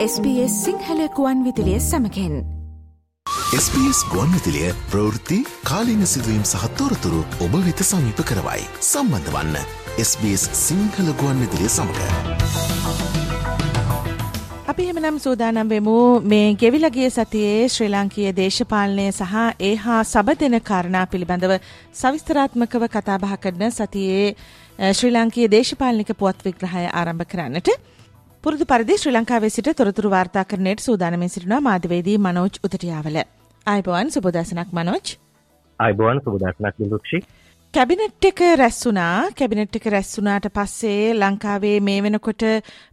SBS 0.00 0.52
සිංහලකුවන් 0.64 1.40
විදිලිය 1.44 1.80
සමකෙන් 1.80 2.36
SBS 3.56 3.98
ගුවන්විතිලිය 4.12 4.70
ප්‍රවෘත්ති 4.92 5.38
කාලීන 5.64 6.06
සිදුවීම් 6.06 6.44
සහත්තෝරතුරු 6.44 7.20
ඔබ 7.40 7.56
වෙත 7.66 7.82
සමීප 7.82 8.22
කරවයි. 8.30 8.62
සම්බන්ධ 8.82 9.28
වන්න 9.34 9.58
SBS 10.04 10.46
සිංහල 10.62 11.12
ගුවන්විදිලිය 11.20 11.68
සමඟ. 11.68 12.00
අපි 14.70 14.82
එහෙමනම් 14.84 15.20
සූදානම් 15.20 15.68
වෙමු 15.68 15.98
මේ 16.26 16.48
ගෙවිලගේ 16.54 17.10
සතියේ 17.10 17.68
ශ්‍රී 17.68 17.92
ලාංකීය 17.92 18.34
දේශපාලනය 18.40 19.06
සහ 19.10 19.36
ඒ 19.60 19.76
හා 19.84 20.02
සබදෙන 20.04 20.60
කාරණා 20.62 21.06
පිළිබඳව 21.06 21.56
සවිස්තරාත්මකව 21.94 22.90
කතාබහ 22.90 23.38
කරන 23.38 23.68
සතියේ 23.72 24.34
ශ්‍රී 24.94 25.14
ලාංකීය 25.16 25.54
දේශපාලනික 25.58 26.18
පුවත් 26.18 26.46
විග්‍රහය 26.46 26.88
ආරම්භ 26.90 27.32
කරන්නට 27.32 27.74
පුරුදු 28.44 28.64
පරිදි 28.64 28.94
ශ්‍රී 28.96 29.12
ලංකාවේ 29.12 29.50
සිට 29.50 29.66
තොරතුරු 29.76 30.10
වාර්තාකරණයට 30.10 30.80
සූදානමින් 30.80 31.28
සිටිනවා 31.28 31.60
මාධ්‍යවේදී 31.62 32.16
මනෝජ් 32.18 32.54
උතටියාවල. 32.66 33.18
ආයිබෝවන් 33.66 34.12
සුබදසනක් 34.14 34.70
මනෝජ්. 34.72 35.10
ආයිබෝවන් 35.80 36.22
සුබදසනක් 36.24 36.78
දිලුක්ෂි. 36.78 37.20
කැබිනට් 37.74 38.24
එක 38.24 38.40
රැස් 38.54 38.80
වුණා 38.82 39.28
කැබිනට් 39.34 39.76
එක 39.76 39.86
රැස් 39.88 40.14
වුණාට 40.16 40.48
පස්සේ 40.50 41.12
ලංකාවේ 41.14 41.76
මේ 41.82 42.00
වෙනකොට 42.00 42.44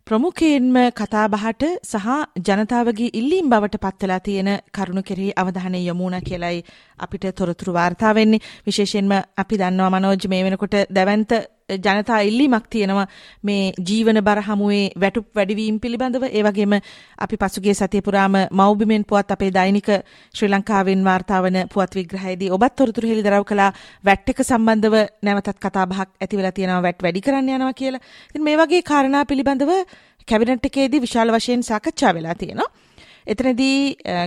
ප්‍රමුඛයෙන්ම 0.07 0.75
කතාබහට 0.93 1.63
සහ 1.83 2.07
ජනතාවගේ 2.45 3.13
ඉල්ලීම් 3.13 3.49
බවට 3.49 3.79
පත්වලා 3.79 4.21
තියෙන 4.21 4.53
කරුණු 4.71 5.03
කෙරෙහි 5.03 5.35
අවධානය 5.37 5.79
යොමු 5.81 6.03
වුණා 6.03 6.21
කියලයි 6.21 6.65
අපිට 6.99 7.33
තොරතුරු 7.33 7.73
වාර්තා 7.73 8.13
වෙන්නේ 8.13 8.45
විශේෂයෙන්ම 8.65 9.13
අපි 9.37 9.55
දන්නවා 9.57 9.91
මනෝජ් 9.91 10.27
මේ 10.27 10.43
වෙනකොට 10.43 10.83
දැවන්ත 10.91 11.31
ජනතා 11.69 12.19
ඉල්ලීමක් 12.21 12.67
තියෙනවා 12.69 13.05
මේ 13.43 13.73
ජීවන 13.79 14.19
බර 14.23 14.39
හමුවේ 14.41 14.91
වැටුප් 14.95 15.25
වැඩිවීම 15.35 15.79
පිළිබඳව 15.79 16.23
ඒ 16.29 16.43
වගේම 16.43 16.75
අපි 17.19 17.37
පසුගිය 17.37 17.73
සතිය 17.73 18.01
පුරාම 18.01 18.37
මව්බිමෙන් 18.51 19.03
පුවත් 19.03 19.31
අපේ 19.31 19.51
දෛනික 19.51 19.89
ශ්‍රී 20.33 20.49
ලංකාවෙන් 20.49 21.03
වාර්තා 21.03 21.41
වන 21.41 21.57
පුවත් 21.67 21.95
විග්‍රහයේදී 21.95 22.49
ඔබත් 22.49 22.75
තොරතුරු 22.75 23.09
හෙළිදරව් 23.09 23.43
කළා 23.43 23.71
වැට් 24.03 24.29
එක 24.29 24.39
සම්බන්ධව 24.41 24.95
නැවතත් 25.21 25.59
කතා 25.59 25.85
බහක් 25.85 26.07
ඇති 26.17 26.37
වෙලා 26.37 26.53
තියෙනවා 26.53 26.81
වැට් 26.81 27.03
වැඩි 27.03 27.21
කරන්න 27.21 27.51
යනවා 27.51 27.73
කියලා. 27.73 28.01
ඉතින් 28.29 28.43
මේ 28.43 28.57
වගේ 28.57 28.81
කාරණා 28.83 29.25
පිළිබඳව 29.25 29.71
කැබිනට් 30.27 30.65
එකේදී 30.65 31.01
විශාල 31.01 31.35
වශයෙන් 31.35 31.63
සාකච්ඡා 31.63 32.13
වෙලා 32.13 32.35
තියෙනවා. 32.35 32.69
එතනදී 33.27 33.77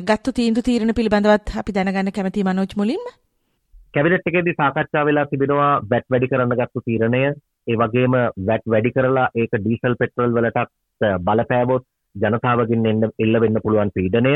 ගත්තු 0.05 0.33
තීන්දුව 0.33 0.65
තීරණ 0.65 0.95
පිළිබඳවත් 0.95 1.57
අපි 1.57 1.73
දැනගන්න 1.73 2.13
කැමතියි 2.13 2.45
මනෝජ් 2.45 2.77
මුලින්ම. 2.77 3.05
කැබිනට් 3.95 4.29
එකේදී 4.29 4.55
සාකච්ඡා 4.55 5.05
වෙලා 5.05 5.27
තිබෙනවා 5.27 5.71
වැට් 5.91 6.07
වැඩි 6.13 6.29
කරන්න 6.29 6.59
ගත්තු 6.59 6.83
තීරණය. 6.83 7.23
ඒ 7.67 7.77
වගේම 7.77 8.15
වැට් 8.49 8.67
වැඩි 8.67 8.93
කරලා 8.93 9.29
ඒක 9.35 9.57
ඩීසල් 9.57 9.97
පෙට්‍රල් 10.01 10.35
වලටත් 10.37 11.09
බලපෑවොත් 11.25 11.85
ජනතාවගෙන් 12.15 12.87
එන්න 12.87 13.09
එල්ල 13.19 13.41
වෙන්න 13.45 13.63
පුළුවන් 13.65 13.91
පීඩනය. 13.91 14.35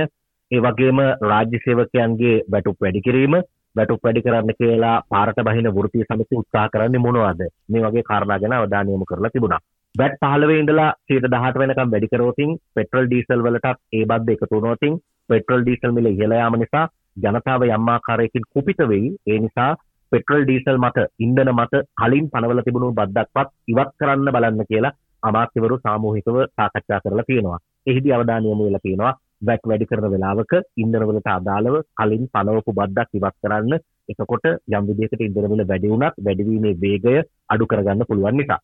ඒ 0.50 0.60
වගේම 0.60 1.02
රාජ්‍ය 1.24 1.60
සේවකයන්ගේ 1.66 2.34
වැටුප් 2.48 2.78
වැඩි 2.80 3.04
කිරීම. 3.06 3.36
වැටුප් 3.76 4.02
වැඩි 4.02 4.24
කරන්න 4.26 4.58
කියලා 4.58 4.96
පාරට 5.08 5.38
බහින 5.42 5.70
වෘත්තීය 5.70 6.08
සමිති 6.08 6.40
උත්සාහ 6.40 6.66
කරන්නේ 6.68 7.04
මොනවද? 7.06 7.46
මේ 7.68 7.86
වගේ 7.86 8.08
කාරණා 8.10 8.40
ගැන 8.40 8.58
අවධානය 8.58 8.90
යොමු 8.90 9.08
කරලා 9.12 9.32
තිබුණා. 9.32 9.62
වැට් 9.94 10.18
15 10.22 10.58
ඉඳලා 10.58 10.90
18 11.12 11.62
වෙනකම් 11.62 11.94
වැඩි 11.94 12.12
කරෝතින් 12.12 12.58
පෙට්‍රල් 12.74 13.06
ඩීසල් 13.06 13.46
වලටත් 13.46 13.80
ඒ 13.92 14.04
බද්ද 14.04 14.36
එකතු 14.36 14.52
වුණොතින් 14.52 15.00
පෙට්‍රල් 15.28 15.62
ඩීසල් 15.62 15.96
මිල 15.96 16.12
ඉහළ 16.12 16.38
යාම 16.40 16.60
නිසා 16.60 16.86
ජනතාව 17.16 17.64
යම් 17.68 17.88
ආකාරයකින් 17.88 18.48
කුපිත 18.52 18.80
වෙයි 18.84 19.08
ඒ 19.26 19.38
නිසා 19.38 19.70
පෙට්‍රල් 20.12 20.44
ඩීසල් 20.44 20.78
මත 20.78 21.06
ඉන්ධන 21.18 21.50
මත 21.52 21.74
කලින් 21.94 22.26
පනවල 22.28 22.60
තිබුණු 22.62 22.88
බද්දක්වත් 22.92 23.48
ඉවත් 23.68 23.90
කරන්න 23.98 24.28
බලන්න 24.28 24.68
කියලා 24.70 24.96
අමාත්‍යවරු 25.22 25.76
සාමූහිකව 25.78 26.36
සාකච්ඡා 26.50 27.00
කරලා 27.00 27.26
තියෙනවා. 27.26 27.60
එහිදී 27.86 28.12
අවධානය 28.12 28.46
යොමු 28.46 28.66
වෙලා 28.66 28.84
තියෙනවා 28.84 29.14
වැට් 29.42 29.64
වැඩි 29.64 29.88
කරන 29.90 30.06
වෙලාවක 30.10 30.52
ඉන්ධනවලට 30.76 31.30
අදාළව 31.30 31.76
කලින් 31.94 32.24
පනවපු 32.34 32.72
බද්දක් 32.72 33.18
ඉවත් 33.18 33.36
කරන්න 33.42 33.74
එතකොට 34.08 34.46
යම් 34.46 34.86
විදිහකට 34.90 35.26
ඉන්ධන 35.28 35.50
මිල 35.52 35.64
වැඩි 35.64 35.92
වුණත් 35.92 36.20
වැඩිවීමේ 36.20 36.78
වේගය 36.80 37.16
අඩු 37.48 37.66
කරගන්න 37.66 38.08
පුළුවන් 38.08 38.38
නිසා. 38.40 38.60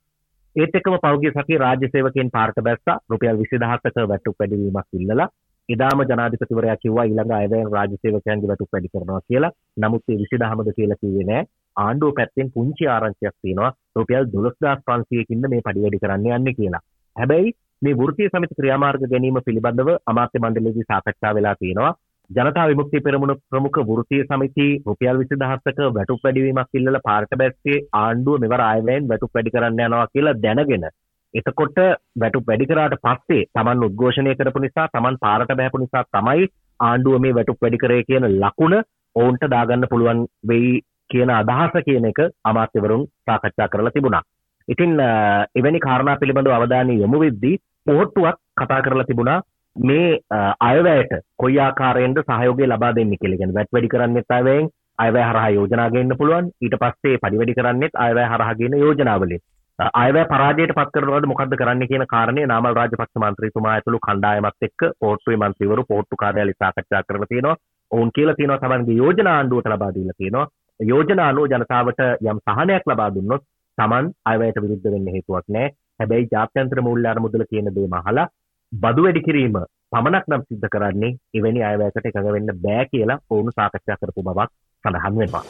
ඒත් 0.57 0.75
එක්කම 0.75 0.97
පෞද්ගලික 0.99 1.37
සතිය 1.37 1.59
රාජ්‍ය 1.59 1.89
සේවකයන් 1.89 2.31
පාරට 2.31 2.59
බැස්සා 2.61 2.99
රුපියල් 3.11 3.37
20000ක 3.43 4.09
වැටුප් 4.09 4.37
වැඩිවීමක් 4.39 4.99
ඉල්ලලා 4.99 5.29
එදාම 5.71 6.03
ජනාධිපතිවරයා 6.03 6.77
කිව්වා 6.83 7.07
ඊළඟ 7.09 7.33
අයවැයෙන් 7.37 7.73
රාජ්‍ය 7.75 7.97
සේවකයන්ගේ 7.97 8.51
වැටුප් 8.51 8.71
වැඩි 8.75 8.93
කරනවා 8.93 9.21
කියලා. 9.29 9.53
නමුත් 9.79 10.03
ඒ 10.09 10.19
20000ද 10.23 10.77
කියලා 10.77 11.01
කිව්වේ 11.03 11.27
නෑ. 11.31 11.49
ආණ්ඩුව 11.77 12.13
පැත්තෙන් 12.19 12.53
පුංචි 12.55 12.89
ආරංචියක් 12.89 13.35
තියෙනවා. 13.37 13.73
රුපියල් 13.97 14.31
12500කින්ද 14.35 15.51
මේ 15.53 15.65
පඩි 15.67 15.85
වැඩි 15.85 16.03
කරන්න 16.05 16.31
යන්නේ 16.39 16.57
කියලා. 16.61 16.83
හැබැයි 17.17 17.57
මේ 17.83 17.97
වෘත්තීය 17.97 18.31
සමිති 18.33 18.59
ක්‍රියාමාර්ග 18.61 19.05
ගැනීම 19.13 19.41
පිළිබඳව 19.47 19.91
අමාත්‍ය 20.13 20.43
මණ්ඩලයේදී 20.45 20.89
සාකච්ඡා 20.89 21.35
වෙලා 21.35 21.57
තියෙනවා. 21.61 21.93
ජනතා 22.31 22.67
විමුක්ති 22.71 23.05
පෙරමුණ 23.05 23.35
ප්‍රමුඛ 23.51 23.79
වෘත්තීය 23.87 24.25
සමිති 24.27 24.67
රුපියල් 24.89 25.23
20000ක 25.23 25.89
වැටුප් 25.95 26.21
වැඩිවීමක් 26.25 26.77
ඉල්ලලා 26.81 27.07
පාරට 27.07 27.33
බැස්සේ 27.41 27.79
ආණ්ඩුව 28.01 28.43
මෙවර 28.45 28.63
ආයවැයෙන් 28.67 29.09
වැටුප් 29.13 29.33
වැඩි 29.35 29.55
කරන්න 29.55 29.81
යනවා 29.87 30.11
කියලා 30.13 30.37
දැනගෙන 30.45 30.85
එතකොට 31.35 31.79
වැටු 32.17 32.41
වැඩිකරාට 32.47 32.97
පස්සේ 33.05 33.43
තමන් 33.55 33.85
උද්ඝෝෂණය 33.87 34.35
කරපු 34.35 34.63
නිසා 34.65 34.87
තමන් 34.89 35.21
පාරට 35.21 35.53
බැහපු 35.59 35.83
නිසා 35.83 36.05
තමයි 36.13 36.49
ආණ්ඩුව 36.81 37.23
මේ 37.25 37.37
වැටුප් 37.39 37.61
වැඩි 37.63 37.83
කරේ 37.85 38.03
කියන 38.03 38.27
ලකුණ 38.35 38.77
ඔවුන්ට 39.17 39.45
දාගන්න 39.55 39.91
පුළුවන් 39.93 40.21
වෙයි 40.45 40.73
කියන 41.11 41.31
අදහස 41.33 41.85
කියන 41.87 42.11
එක 42.11 42.21
අමාත්‍යවරුන් 42.45 43.07
සාකච්ඡා 43.27 43.69
කරලා 43.69 43.95
තිබුණා. 43.97 44.23
ඉතින් 44.69 44.93
එවැනි 45.59 45.87
කාරණා 45.87 46.17
පිළිබඳව 46.17 46.57
අවධානය 46.57 46.97
යොමු 46.97 47.23
වෙද්දී 47.25 47.61
පොහොට්ටුවක් 47.87 48.37
කතා 48.57 48.83
කරලා 48.83 49.09
තිබුණා 49.11 49.41
මේ 49.77 50.19
අයවැයට 50.61 51.13
කොයි 51.37 51.59
ආකාරයෙන්ද 51.61 52.19
සහයෝගය 52.23 52.67
ලබා 52.67 52.95
දෙන්නේ 52.95 53.21
කියලා. 53.21 53.39
කියන්නේ 53.39 53.59
වැට් 53.59 53.73
වැඩි 53.73 53.93
කරන්නෙත් 53.95 54.37
අයවැයෙන් 54.39 54.69
අයවැය 54.99 55.25
හරහා 55.31 55.51
යෝජනා 55.51 55.91
ගේන්න 55.91 56.19
පුළුවන්. 56.19 56.51
ඊට 56.65 56.77
පස්සේ 56.83 57.17
පඩි 57.19 57.41
වැඩි 57.41 57.55
කරන්නෙත් 57.55 57.95
අයවැය 57.97 58.29
හරහා 58.33 58.59
ගේන 58.61 58.79
යෝජනාවලින්. 58.79 59.43
අයවැය 59.81 60.25
පරාජයට 60.27 60.73
පත් 60.77 60.93
කරනවද 60.95 61.27
මොකද්ද 61.29 61.55
කරන්න 61.57 61.89
කියන 61.91 62.05
කාරණේ 62.07 62.47
නාමල් 62.47 62.75
රාජපක්ෂ 62.75 63.21
මන්ත්‍රීතුමා 63.23 63.73
ඇතුළු 63.73 64.01
කණ්ඩායමත් 64.07 64.67
එක්ක 64.69 64.83
පොට්ටුවේ 65.01 65.39
මන්ත්‍රීවරු 65.39 65.85
පොට්ටු 65.85 66.21
කාර්යාලය 66.23 66.55
සාකච්ඡා 66.55 67.03
කරලා 67.03 67.29
තියෙනවා. 67.31 67.57
ඔවුන් 67.91 68.13
කියලා 68.13 68.35
තියෙනවා 68.35 68.59
තමන්ගේ 68.59 68.97
යෝජනා 68.97 69.37
ආණ්ඩුවට 69.37 69.73
ලබා 69.75 69.91
දීලා 69.95 70.19
තියෙනවා. 70.19 70.47
යෝජනා 70.81 71.29
අනුව 71.29 71.49
ජනතාවට 71.53 72.05
යම් 72.25 72.43
සහනයක් 72.47 72.93
ලබා 72.93 73.09
දුන්නොත් 73.15 73.47
තමන් 73.79 74.13
අයවැයට 74.27 74.63
විරුද්ධ 74.63 74.93
වෙන්න 74.95 75.11
හේතුවක් 75.17 75.49
නැහැ. 75.49 75.75
හැබැයි 75.99 76.31
ජාත්‍යන්තර 76.33 76.83
මූල්‍ය 76.83 77.09
අරමුදල 77.09 77.49
කියන 77.51 77.75
දේ 77.77 77.89
මහලා 77.89 78.31
බදු 78.73 79.05
වැඩි 79.05 79.27
කිරීම 79.27 79.61
පමණක් 79.93 80.27
නම් 80.29 80.49
සිද්ධ 80.49 80.73
කරන්නේ 80.73 81.17
එවැනි 81.35 81.69
අයවැයකට 81.69 82.07
එකඟ 82.07 82.33
වෙන්න 82.33 82.57
බෑ 82.65 82.89
කියලා 82.93 83.23
ඔවුන් 83.31 83.53
සාකච්ඡා 83.53 84.01
කරපු 84.01 84.27
බවක් 84.29 84.51
සඳහන් 84.85 85.23
වෙනවා. 85.23 85.47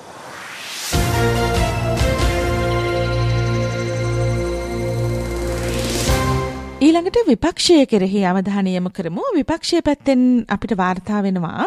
ඊළඟට 6.91 7.29
විපක්ෂය 7.29 7.75
කෙරෙහි 7.91 8.21
අවධානය 8.29 8.71
යොමු 8.75 8.91
කරමු. 8.91 9.25
විපක්ෂය 9.37 9.79
පැත්තෙන් 9.89 10.23
අපිට 10.55 10.73
වාර්තා 10.81 11.21
වෙනවා 11.27 11.67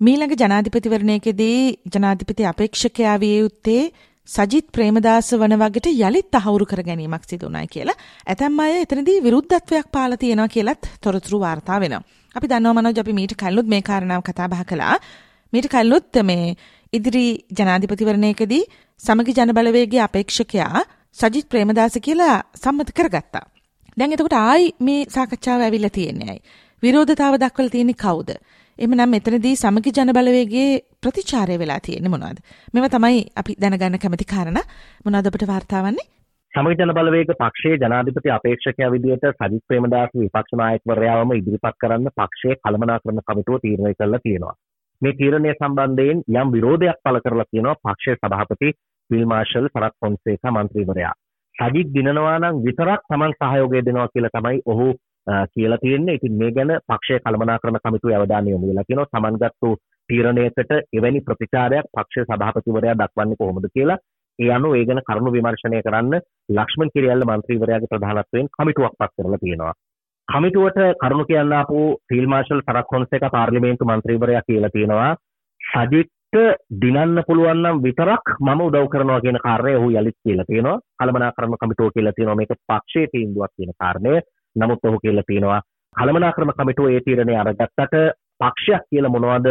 මීළඟ 0.00 0.34
ජනාධිපතිවරණයකදී 0.42 1.56
ජනාධිපති 1.94 2.46
අපේක්ෂකයා 2.50 3.14
විය 3.22 3.32
යුත්තේ 3.40 3.82
සජිත් 4.28 4.66
ප්‍රේමදාස 4.76 5.30
වන 5.42 5.56
වගේට 5.62 5.88
යළිත් 5.90 6.28
තහවුරු 6.36 6.70
කර 6.70 6.82
ගැනීමක් 6.88 7.26
සිදු 7.26 7.48
වුණා 7.48 7.66
කියලා. 7.74 7.98
ඇතැම් 8.26 8.60
අය 8.60 8.74
එතනදී 8.84 9.18
විරුද්ධත්වයක් 9.26 9.90
පාලා 9.96 10.22
තියෙනවා 10.22 10.54
කියලත් 10.54 10.82
තොරතුරු 11.02 11.40
වාර්තා 11.46 11.82
වෙනවා. 11.82 12.06
අපි 12.34 12.46
දන්නවා 12.46 12.78
මනෝජ් 12.78 13.00
අපි 13.02 13.18
මීට 13.18 13.34
කලිනුත් 13.42 13.66
මේ 13.66 13.82
කාරණාව 13.82 14.22
කතා 14.22 14.50
බහ 14.52 14.64
කළා. 14.70 14.96
මීට 15.52 15.68
කලිනුත් 15.74 16.24
මේ 16.30 16.54
ඉදිරි 16.92 17.26
ජනාධිපතිවරණයකදී 17.58 18.64
සමගි 19.00 19.38
ජනබලවේගයේ 19.38 20.06
අපේක්ෂකයා 20.08 20.88
සජිත් 21.20 21.48
ප්‍රේමදාස 21.48 22.04
කියලා 22.06 22.36
සම්මත 22.64 22.92
කරගත්තා. 22.98 23.46
දැන් 23.98 24.12
එතකොට 24.14 24.36
ආයි 24.38 24.70
මේ 24.86 25.00
සාකච්ඡාව 25.14 25.66
ඇවිල්ලා 25.66 25.96
තියෙන්නේ 25.98 26.30
ඇයි? 26.32 26.42
විරෝධතාව 26.82 27.34
දක්වලා 27.42 27.74
තියෙන්නේ 27.74 28.02
කවුද? 28.04 28.30
එහෙමනම් 28.78 29.10
මෙතනදී 29.14 29.56
සමගි 29.56 29.92
ජන 29.96 30.12
බලවේගයේ 30.16 30.70
ප්‍රතිචාරය 31.02 31.58
වෙලා 31.58 31.80
තියෙන්නේ 31.86 32.12
මොනවද? 32.14 32.38
මේවා 32.74 32.94
තමයි 32.94 33.20
අපි 33.42 33.56
දැනගන්න 33.62 33.98
කැමති 34.04 34.30
කාරණා. 34.32 34.64
මොනවද 35.04 35.30
අපිට 35.30 35.46
වාර්තාවන්නේ? 35.48 36.06
සමගි 36.52 36.78
ජන 36.78 36.94
බලවේග 36.98 37.32
පක්ෂයේ 37.34 37.80
ජනාධිපති 37.82 38.34
අපේක්ෂකයා 38.36 38.90
විදිහට 38.94 39.26
සජිත් 39.32 39.64
ප්‍රේමදාස 39.68 40.14
විපක්ෂ 40.16 40.58
නායකවරයාවම 40.60 41.34
ඉදිරිපත් 41.36 41.80
කරන්න 41.82 42.12
පක්ෂයේ 42.16 42.60
කළමනාකරණ 42.62 43.24
කමිටුව 43.28 43.58
තීරණය 43.64 43.92
කළා 43.94 44.22
තියෙනවා. 44.24 44.54
මේ 45.02 45.18
තීරණය 45.18 45.52
සම්බන්ධයෙන් 45.52 46.22
යම් 46.34 46.54
විරෝධයක් 46.54 47.02
පළ 47.04 47.20
කරලා 47.26 47.48
තියෙනවා 47.50 47.80
පක්ෂයේ 47.84 48.20
සභාපති 48.20 48.72
විල් 49.10 49.26
මාර්ෂල් 49.26 49.68
සරත් 49.68 49.94
ෆොන්සේකා 50.00 50.54
මන්ත්‍රීවරයා. 50.56 51.14
සජිත් 51.60 51.88
දිනනවා 51.90 52.38
නම් 52.38 52.62
විතරක් 52.64 53.00
Taman 53.08 53.32
සහයෝගය 53.34 53.80
දෙනවා 53.80 54.08
කියලා 54.08 54.30
තමයි 54.30 54.60
ඔහු 54.66 54.88
කියලා 55.48 55.78
තියෙන්නේ. 55.78 56.14
ඉතින් 56.14 56.34
මේ 56.34 56.52
ගැන 56.52 56.72
පක්ෂයේ 56.88 57.20
කළමනාකරණ 57.20 57.80
කමිටුවේ 57.80 58.16
අවධානය 58.16 58.50
යොමු 58.50 58.68
වෙලා 58.68 58.84
තියෙනවා. 58.84 59.12
Taman 59.12 59.36
ගත්තු 59.36 59.76
තීරණයකට 60.08 60.72
එවැනි 60.92 61.20
ප්‍රතිචාරයක් 61.20 61.92
පක්ෂ 61.92 62.26
සභාපතිවරයා 62.28 62.96
දක්වන්නේ 62.96 63.38
කොහොමද 63.38 63.68
කියලා 63.74 63.98
ඒ 64.38 64.50
අනුව 64.50 64.74
ඒ 64.74 64.84
ගැන 64.84 65.02
කරුණු 65.02 65.32
විමර්ශනය 65.32 65.82
කරන්න 65.82 66.14
ලක්ෂ්මන් 66.50 66.92
කිරියල්ල 66.94 67.26
මන්ත්‍රීවරයාගේ 67.26 67.92
ප්‍රධානත්වයෙන් 67.92 68.50
කමිටුවක් 68.50 68.94
පත් 68.98 69.12
කරලා 69.16 69.40
තියෙනවා. 69.40 69.74
කමිටුවට 70.28 70.80
කරුණු 71.00 71.24
කියන්න 71.24 71.52
අපු 71.54 71.80
ෆිල් 72.08 72.26
මාර්ෂල් 72.26 72.62
සරත් 72.62 72.86
ෆොන්සේක 72.90 73.26
පාර්ලිමේන්තු 73.30 73.84
මන්ත්‍රීවරයා 73.86 74.42
කියලා 74.42 74.70
තියෙනවා 74.70 75.10
සජිත්ට 75.60 76.12
දිනන්න 76.32 77.22
පුළුවන් 77.26 77.62
නම් 77.62 77.82
විතරක් 77.82 78.24
මම 78.38 78.60
උදව් 78.60 78.86
කරනවා 78.88 79.20
කියන 79.20 79.38
කාරණය 79.46 79.74
ඔහු 79.76 79.88
යලිත් 79.92 80.16
කියලා 80.24 80.44
තියෙනවා. 80.44 80.78
කළමනාකරණ 80.98 81.58
කමිටුව 81.62 81.90
කියලා 81.94 82.12
තියෙනවා 82.12 82.36
මේක 82.36 82.52
පක්ෂයේ 82.68 83.10
තීන්දුවක් 83.12 83.52
කියන 83.56 83.72
කාරණය. 83.78 84.20
නමුත් 84.56 84.84
ඔහු 84.84 84.98
කියලා 84.98 85.26
තියෙනවා 85.26 85.60
කළමනාකරණ 85.96 86.54
කමිටුව 86.54 86.88
ඒ 86.88 87.00
තීරණය 87.00 87.34
අරගත්තට 87.36 87.94
පක්ෂයක් 88.40 88.82
කියලා 88.90 89.10
මොනවද 89.10 89.48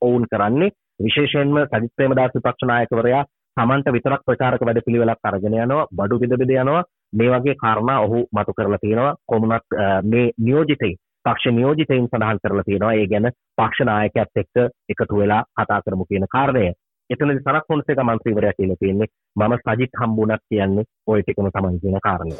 ඔවුන් 0.00 0.24
කරන්නේ? 0.32 0.74
විශේෂයෙන්ම 1.00 1.56
සජිත් 1.64 1.92
ප්‍රේමදාස 1.96 2.34
විපක්ෂ 2.34 2.66
නායකවරයා 2.66 3.24
තමන්ට 3.56 3.92
විතරක් 3.92 4.22
ප්‍රචාරක 4.26 4.64
වැඩ 4.66 4.84
පිළිවෙලක් 4.86 5.28
අරගෙන 5.30 5.56
යනවා 5.56 5.88
බඩු 5.92 6.20
බෙද 6.22 6.38
බෙද 6.40 6.52
යනවා. 6.54 6.84
මේ 7.12 7.32
වගේ 7.32 7.60
කාරණා 7.64 7.98
ඔහු 8.00 8.18
මතු 8.32 8.56
කරලා 8.58 8.80
තියෙනවා. 8.80 9.16
කොමුණත් 9.26 9.66
මේ 10.12 10.32
නියෝජිතයින් 10.38 10.96
පක්ෂ 11.26 11.52
නියෝජිතයින් 11.52 12.06
සඳහන් 12.06 12.38
කරලා 12.42 12.64
තියෙනවා. 12.66 12.92
ඒ 12.94 13.06
ගැන 13.12 13.26
පක්ෂ 13.58 13.86
නායකයත් 13.88 14.40
එක්ක 14.42 14.56
එකතු 14.92 15.16
වෙලා 15.20 15.42
කතා 15.56 15.80
කරමු 15.84 16.04
කියන 16.10 16.26
කාරණය. 16.34 16.66
එතනදි 17.10 17.34
සරත් 17.38 17.64
ෆොන්සේක 17.68 18.02
මන්ත්‍රීවරයා 18.02 18.58
කියලා 18.58 18.76
තියෙන්නේ 18.80 19.08
මම 19.36 19.54
සජිත් 19.64 19.98
හම්බුණක් 20.00 20.42
කියන්නේ 20.50 20.84
ওই 21.06 21.22
ටිකම 21.22 21.48
තමයි 21.56 21.80
කියන 21.82 21.98
කාරණය. 22.06 22.36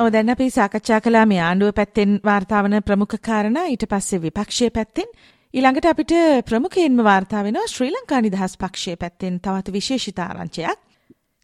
ඔව 0.00 0.12
දැන් 0.12 0.34
අපි 0.34 0.50
සාකච්ඡා 0.50 1.00
කලා 1.00 1.26
මේ 1.26 1.42
ආණ්ඩුව 1.48 1.74
පැත්තෙන් 1.74 2.20
වාර්තාවන 2.24 2.78
ප්‍රමුඛ 2.86 3.18
කාරණා. 3.28 3.66
ඊට 3.72 3.88
පස්සේ 3.90 4.22
විපක්ෂය 4.22 4.70
පැත්තෙන්. 4.70 5.12
ඊළඟට 5.54 5.90
අපිට 5.90 6.12
ප්‍රමුඛයෙන්ම 6.48 7.04
වාර්තා 7.10 7.44
වෙනවා 7.44 7.66
ශ්‍රී 7.74 7.92
ලංකා 7.92 8.20
නිදහස් 8.20 8.60
පක්ෂය 8.62 8.96
පැත්තෙන් 8.96 9.44
තවත් 9.44 9.72
විශේෂිත 9.72 10.18
ආරංචියක්. 10.20 10.91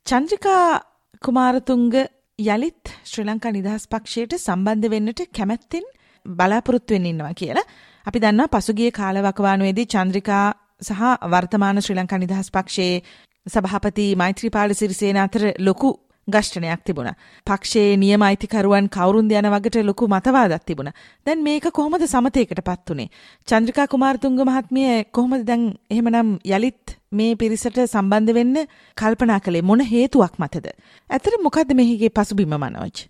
චන්ද්‍රිකා 0.08 0.80
කුමාරතුංග 1.22 1.94
යළිත් 2.38 2.90
ශ්‍රී 3.04 3.24
ලංකා 3.24 3.50
නිදහස් 3.50 3.82
පක්ෂයට 3.86 4.34
සම්බන්ධ 4.36 4.90
වෙන්නට 4.90 5.20
කැමැත්තෙන් 5.30 5.86
බලාපොරොත්තු 6.26 6.94
වෙන්න 6.94 7.08
ඉන්නවා 7.08 7.34
කියලා. 7.34 7.64
අපි 8.06 8.18
දන්නවා 8.18 8.52
පසුගිය 8.54 8.90
කාලවකවානුවේදී 8.90 9.86
චන්ද්‍රිකා 9.86 10.46
සහ 10.82 11.02
වර්තමාන 11.26 11.82
ශ්‍රී 11.82 11.98
ලංකා 11.98 12.18
නිදහස් 12.18 12.48
පක්ෂයේ 12.50 13.02
සභාපති 13.46 14.06
මෛත්‍රීපාල 14.14 14.74
සිරිසේන 14.74 15.18
අතර 15.18 15.44
ලොකු 15.60 15.90
ගෂ්ටනයක් 16.28 16.82
තිබුණ. 16.82 17.10
පක්ෂයේ 17.46 17.96
නියම 17.96 18.22
අයිතිකරුවන් 18.22 18.88
කවුරුන්ද 18.90 19.32
යන 19.32 19.48
වගට 19.48 19.82
ලොකු 19.82 20.08
මතවාදක් 20.08 20.64
තිබුණ. 20.64 20.92
දැන් 21.26 21.42
මේක 21.42 21.68
කොහොමද 21.72 22.04
සමතයකට 22.04 22.62
පත් 22.62 22.88
වනේ. 22.90 23.10
චන්ද්‍රිකා 23.48 23.86
කුමාරතුංග 23.88 24.40
මහත්මිය 24.42 25.04
කොහොමද 25.10 25.44
දැන් 25.44 25.68
එහෙමනම් 25.90 26.32
යළිත් 26.46 26.96
මේ 27.12 27.36
පිරිසට 27.36 27.78
සම්බන්ධ 27.84 28.34
වෙන්න 28.34 28.64
කල්පනා 28.96 29.40
කළේ 29.40 29.62
මොන 29.64 29.84
හේතුවක් 29.86 30.34
මතද. 30.38 30.74
ඇතර 31.10 31.38
මොකද 31.40 31.72
මෙහිගේ 31.74 32.12
පසුබිම 32.12 32.52
මනෝජ්. 32.56 33.08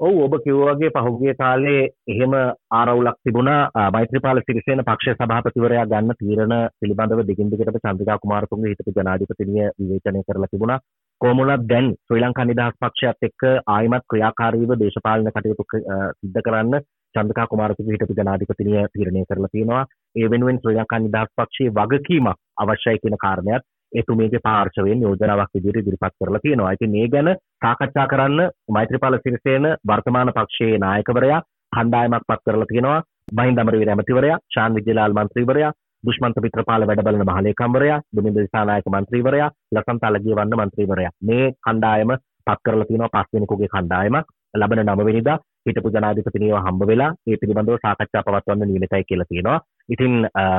ඔව් 0.00 0.18
ඔබ 0.18 0.34
කිව්වාගේ 0.40 0.90
පහුගිය 0.92 1.32
කාලේ 1.34 1.80
එහෙම 2.08 2.34
ආරවුලක් 2.72 3.16
තිබුණා 3.20 3.90
මෛත්‍රීපාල 3.90 4.40
සිරිසේන 4.40 4.82
පක්ෂ 4.82 5.18
සභාපතිවරයා 5.18 5.84
ගන්න 5.86 6.16
තීරණ 6.16 6.54
පිළිබඳව 6.80 7.20
දිගින් 7.26 7.50
දිගටම 7.50 7.76
චන්ද්‍රිකා 7.78 8.18
කුමාරතුංග 8.18 8.64
හිටපු 8.64 8.94
ජනාධිපතිනිය 8.96 9.66
විවේචනය 9.78 10.22
කරලා 10.24 10.50
තිබුණා 10.52 10.78
කොමුණත් 11.20 11.64
දැන් 11.70 11.88
ශ්‍රී 12.00 12.22
ලංකා 12.22 12.44
නිදහස් 12.44 12.76
පක්ෂයත් 12.80 13.26
එක්ක 13.28 13.42
ආයිමත් 13.68 14.04
ක්‍රියාකාරීව 14.10 14.70
දේශපාලන 14.80 15.26
කටයුතු 15.30 15.66
සිද්ධ 15.72 16.40
කරන්න 16.46 16.78
චන්ද්‍රකා 17.14 17.46
කුමාරතුංග 17.50 17.90
හිටපු 17.90 18.16
ජනාධිපතිනිය 18.18 18.86
තීරණය 18.94 19.24
කරලා 19.28 19.50
තියෙනවා 19.52 19.82
ඒ 20.16 20.30
වෙනුවෙන් 20.32 20.60
ශ්‍රී 20.62 20.78
ලංකා 20.78 21.00
නිදහස් 21.00 21.34
පක්ෂයේ 21.36 21.74
වගකීමක් 21.78 22.40
අවශ්‍යයි 22.62 23.02
කියන 23.02 23.18
කාරණයක් 23.24 23.68
එතුමේගේ 23.92 24.40
පාර්ශවයෙන් 24.40 25.02
යෝජනාවක් 25.02 25.54
විදිහට 25.54 25.80
ඉදිරිපත් 25.80 26.16
කරලා 26.16 26.42
තියෙනවා. 26.42 26.72
ඉතින් 26.72 26.92
මේ 26.92 27.08
ගැන 27.08 27.30
සාකච්ඡා 27.62 28.06
කරන්න 28.06 28.40
මෛත්‍රීපාල 28.70 29.18
සිරිසේන 29.18 29.68
වර්තමාන 29.84 30.32
පක්ෂයේ 30.32 30.78
නායකවරයා 30.78 31.40
කණ්ඩායමක් 31.72 32.26
පත් 32.28 32.40
කරලා 32.46 32.70
තියෙනවා. 32.70 33.00
මහින්ද 33.32 33.58
අමරවීර 33.58 33.90
ඇමතිවරයා, 33.90 34.42
ශාන් 34.54 34.76
විජේලාල් 34.76 35.12
මන්ත්‍රීවරයා, 35.14 35.72
දුෂ්මන්ත 36.04 36.42
පිට්‍රපාල 36.42 36.86
වැඩබලන 36.86 37.24
මහලේකම්වරයා, 37.24 38.00
දුමින්ද 38.10 38.36
දිසානායක 38.36 38.86
මන්ත්‍රීවරයා, 38.88 39.50
ලසන්ත 39.72 40.04
අලගියවන්න 40.04 40.58
මන්ත්‍රීවරයා. 40.58 41.12
මේ 41.22 41.46
කණ්ඩායම 41.58 42.12
පත් 42.46 42.60
කරලා 42.64 42.88
තියෙනවා 42.88 43.14
පස් 43.14 43.32
දෙනෙකුගේ 43.32 43.68
කණ්ඩායමක්. 43.68 44.26
ලබන 44.54 44.80
නවවෙනිදා 44.84 45.38
හිටපු 45.66 45.90
ජනාධිපතිනියව 45.90 46.56
හම්බ 46.58 46.86
වෙලා 46.86 47.10
ඒ 47.26 47.36
පිළිබඳව 47.36 47.76
සාකච්ඡා 47.78 48.22
පවත්වන්න 48.22 48.68
නියමිතයි 48.68 49.04
කියලා 49.04 49.28
තියෙනවා. 49.28 49.58
ඉතින් 49.88 50.14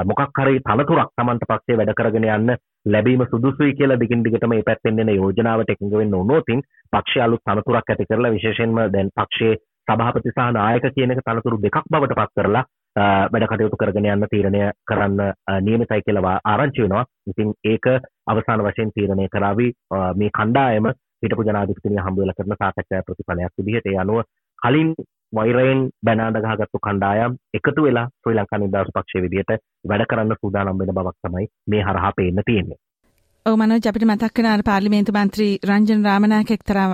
මොකක් 0.06 0.22
හරි 0.38 0.62
තනතුරක් 0.62 1.10
Tamanta 1.16 1.50
පක්ෂයේ 1.50 1.80
වැඩ 1.80 1.94
කරගෙන 1.96 2.28
යන්න 2.30 2.56
ලැබීම 2.86 3.26
සුදුසුයි 3.26 3.76
කියලා 3.76 4.00
දිගින් 4.00 4.24
දිගටම 4.24 4.54
මේ 4.54 4.64
පැත්තෙන් 4.64 5.00
එන 5.00 5.12
යෝජනාවට 5.12 5.74
එකඟ 5.74 5.96
වෙන්න 5.96 6.16
ඕනෝතින් 6.16 6.64
පක්ෂය 6.94 7.22
අලුත් 7.22 7.44
තනතුරක් 7.44 7.90
ඇති 7.90 8.10
කරලා 8.10 8.32
විශේෂයෙන්ම 8.32 8.80
දැන් 8.96 9.12
පක්ෂයේ 9.14 9.58
සභාපති 9.88 10.30
සහ 10.30 10.52
නායක 10.52 10.88
කියන 10.96 11.12
එක 11.12 11.24
තනතුරු 11.24 11.60
දෙකක් 11.60 11.82
බවට 11.88 12.20
පත් 12.20 12.32
කරලා 12.38 12.64
වැඩ 12.96 13.48
කටයුතු 13.48 13.78
කරගෙන 13.78 14.08
යන්න 14.08 14.28
තීරණය 14.28 14.64
කරන්න 14.86 15.22
නියමිතයි 15.62 16.02
කියලා 16.02 16.36
ආරංචි 16.46 16.84
වෙනවා. 16.84 17.06
ඉතින් 17.28 17.54
ඒක 17.66 17.88
අවසාන 18.28 18.64
වශයෙන් 18.64 18.92
තීරණය 18.92 19.30
කරાવી 19.30 19.72
මේ 20.16 20.32
කණ්ඩායම 20.32 20.92
හිටපු 21.24 21.44
ජනාධිපතිනිය 21.44 22.04
හම්බ 22.04 22.20
වෙලා 22.20 22.38
කරන 22.38 22.56
සාකච්ඡා 22.56 23.08
ප්‍රතිඵලයක් 23.08 23.58
විදිහට 23.60 23.88
ඒ 23.88 23.98
අනුව 23.98 24.24
කලින් 24.60 24.94
වෛරයෙන් 25.34 25.82
බැනාඩ 26.04 26.40
ගහගත්තු 26.42 26.80
කණ්ඩායම් 26.80 27.36
එකතු 27.54 27.84
වෙලා 27.84 28.08
ශ්‍රී 28.14 28.38
ලංකා 28.38 28.60
නිදහස් 28.60 28.94
පක්ෂය 28.94 29.26
විදිහට 29.26 29.60
වැඩ 29.86 30.08
කරන්න 30.08 30.40
සූදානම් 30.40 30.82
වෙන 30.82 30.96
බවක් 30.98 31.18
තමයි 31.22 31.46
මේ 31.68 31.84
හරහා 31.84 32.12
පේන්න 32.18 32.44
තියෙන්නේ. 32.46 32.80
ඔව් 33.46 33.56
මනෝජ් 33.56 33.88
අපිට 33.88 34.06
මතක් 34.06 34.38
වෙන 34.38 34.50
අර 34.50 34.64
පාර්ලිමේන්තු 34.64 35.14
මන්ත්‍රී 35.14 35.54
රංජන් 35.66 36.04
රාමනායක 36.06 36.52
එක්තරා 36.52 36.88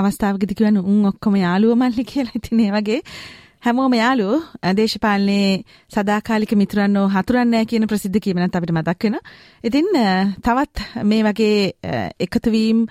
අවස්ථාවකදී 0.00 0.58
කියවන 0.58 0.82
උන් 0.84 1.06
ඔක්කොම 1.06 1.36
යාළුවෝ 1.36 1.76
මල්ලි 1.76 2.04
කියලා 2.06 2.38
ඉතින් 2.40 2.60
ඒ 2.60 2.72
වගේ 2.72 3.00
හැමෝම 3.64 3.94
යාලු 3.94 4.26
දේශපාලනයේ 4.78 5.52
සදාකාලික 5.90 6.50
මිතුරන්නෝ 6.54 7.04
හතුරන්නෑ 7.08 7.64
කියන 7.64 7.86
ප්‍රසිද්ධ 7.86 8.18
කියමනත් 8.18 8.56
අපිට 8.58 8.72
මතක් 8.72 9.04
වෙන. 9.06 9.16
ඉතින් 9.64 9.88
තවත් 10.38 11.04
මේ 11.04 11.22
වගේ 11.22 11.72
එකතුවීම් 12.20 12.82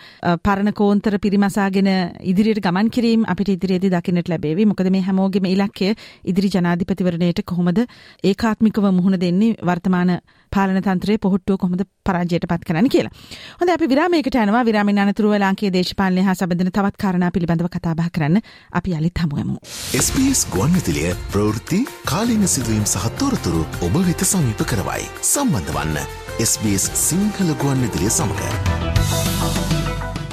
පරණ 0.43 0.73
කෝන්තර 0.73 1.19
පිරිමසාගෙන 1.19 1.89
ඉදිරියට 2.23 2.63
ගමන් 2.63 2.89
කිරීම 2.89 3.27
අපිට 3.27 3.53
ඉදිරියේදී 3.55 3.91
දකින්නට 3.91 4.31
ලැබේවි. 4.33 4.65
මොකද 4.65 4.89
මේ 4.89 5.03
හැමෝගෙම 5.03 5.45
ඉලක්කය 5.45 5.93
ඉදිරි 6.23 6.49
ජනාධිපතිවරණයට 6.49 7.45
කොහොමද 7.45 7.85
ඒකාත්මිකව 8.23 8.89
මුහුණ 8.91 9.21
දෙන්නේ 9.21 9.53
වර්තමාන 9.63 10.17
පාලන 10.55 10.79
තන්ත්‍රයේ 10.88 11.21
පොහොට්ටුව 11.25 11.59
කොහොමද 11.61 11.83
පරාජයට 12.07 12.47
පත් 12.51 12.69
කරන්න 12.69 12.89
කියලා. 12.95 13.13
හොඳ 13.59 13.73
අපි 13.75 13.89
විරාමයකට 13.94 14.37
යනවා. 14.44 14.63
විරාමෙන් 14.69 15.01
අනතුරුව 15.04 15.35
ලාංකීය 15.45 15.73
දේශපාලනය 15.78 16.25
හා 16.28 16.35
සම්බන්ධන 16.35 16.73
තවත් 16.78 17.01
කාරණා 17.04 17.31
පිළිබඳව 17.35 17.69
කතා 17.75 17.95
බහ 17.99 18.09
කරන්න 18.18 18.42
අපි 18.81 18.97
යලිත් 18.99 19.23
හමු 19.23 19.39
වෙමු. 19.39 19.57
SBS 20.06 20.44
ගුවන්විදුලිය 20.56 21.16
ප්‍රවෘත්ති 21.33 21.80
කාලීන 22.11 22.47
සිදුවීම් 22.47 22.85
සහ 22.85 23.07
තොරතුරු 23.21 23.63
ඔබ 23.87 23.95
වෙත 24.09 24.28
සමීප 24.33 24.61
කරවයි. 24.73 25.09
සම්බන්ධ 25.33 25.73
වන්න 25.78 25.97
SBS 26.42 26.85
සිංහල 27.07 27.56
ගුවන්විදුලිය 27.63 28.11
සමඟ. 28.11 28.94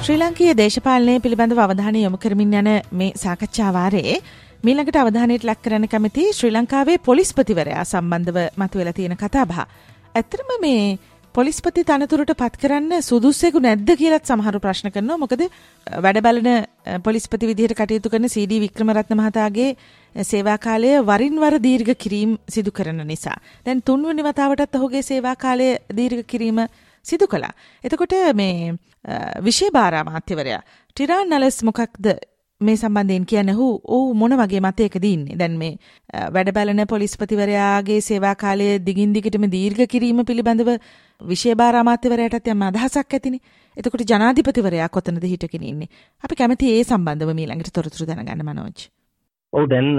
ශ්‍රී 0.01 0.17
ලංකීය 0.17 0.53
දේශපාලනය 0.57 1.19
පිළිබඳව 1.23 1.59
අවධානය 1.63 1.99
යොමු 2.01 2.17
කරමින් 2.17 2.53
යන 2.61 2.69
මේ 2.91 3.11
සාකච්ඡාවාරයේ 3.23 4.15
මීළඟට 4.63 4.97
අවධානයට 5.01 5.45
ලක් 5.45 5.61
කරන 5.65 5.85
කැමති 5.91 6.23
ශ්‍රී 6.37 6.51
ලංකාවේ 6.53 6.97
පොලිස්පතිවරයා 7.07 7.85
සම්බන්ධව 7.85 8.37
මතුවෙලා 8.57 8.93
තියෙන 8.93 9.17
කතාබහ. 9.17 9.61
ඇත්තටම 10.15 10.51
මේ 10.59 10.99
පොලිස්පති 11.35 11.83
තනතුරට 11.83 12.33
පත් 12.33 12.59
කරන්න 12.59 13.01
සුදුස්සෙකු 13.01 13.59
නැද්ද 13.59 13.91
කියලත් 13.95 14.25
සමහරු 14.25 14.59
ප්‍රශ්න 14.59 14.91
කරනවා 14.91 15.17
මොකද 15.17 15.43
වැඩ 15.97 16.19
බලන 16.19 16.49
පොලිස්පති 17.01 17.47
විදිහට 17.47 17.75
කටයුතු 17.75 18.11
කරන 18.11 18.27
සීඩී 18.27 18.59
වික්‍රමරත්න 18.65 19.15
මහතාගේ 19.15 19.69
සේවා 20.15 20.57
කාලය 20.57 20.91
වරින් 21.01 21.39
වර 21.39 21.59
දීර්ඝ 21.59 21.93
කිරීම 21.95 22.35
සිදු 22.47 22.71
කරන 22.71 22.99
නිසා. 23.07 23.37
දැන් 23.65 23.81
තුන්වෙනි 23.81 24.23
වතාවටත් 24.23 24.75
ඔහුගේ 24.75 25.03
සේවා 25.03 25.35
කාලය 25.37 25.69
දීර්ඝ 25.91 26.25
කිරීම 26.25 26.59
සිදු 27.05 27.27
කළා. 27.27 27.53
එතකොට 27.83 28.17
මේ 28.33 28.75
විශේෂ 29.41 29.71
භාර 29.71 29.95
අමාත්‍යවරයා 29.95 30.61
ටිරාන් 30.97 31.31
නලස් 31.31 31.63
මොකක්ද 31.63 32.11
මේ 32.61 32.75
සම්බන්ධයෙන් 32.75 33.25
කියන්නේ 33.25 33.55
ඔහු 33.55 33.67
ඔහු 33.87 34.13
මොන 34.13 34.33
වගේ 34.33 34.61
මතයකද 34.61 35.05
ඉන්නේ? 35.05 35.37
දැන් 35.37 35.57
මේ 35.57 35.73
වැඩ 36.35 36.51
බලන 36.53 36.81
පොලිස්පතිවරයාගේ 36.87 37.99
සේවා 38.01 38.35
කාලය 38.35 38.67
දිගින් 38.79 39.13
දිගටම 39.13 39.47
දීර්ඝ 39.51 39.83
කිරීම 39.87 40.21
පිළිබඳව 40.25 40.71
විශේෂ 41.21 41.79
අමාත්‍යවරයාටත් 41.81 42.51
යම් 42.53 42.63
අදහසක් 42.69 43.13
ඇතිනේ. 43.13 43.41
එතකොට 43.77 44.05
ජනාධිපතිවරයා 44.05 44.89
කොතනද 44.89 45.23
හිටගෙන 45.25 45.63
ඉන්නේ? 45.63 45.91
අපි 46.23 46.35
කැමති 46.35 46.73
ඒ 46.73 46.83
සම්බන්ධව 46.83 47.35
මීළඟට 47.35 47.73
තොරතුරු 47.73 48.09
දැනගන්න 48.09 48.45
මනෝජ්. 48.45 48.87
ඔව් 49.53 49.69
දැන් 49.69 49.89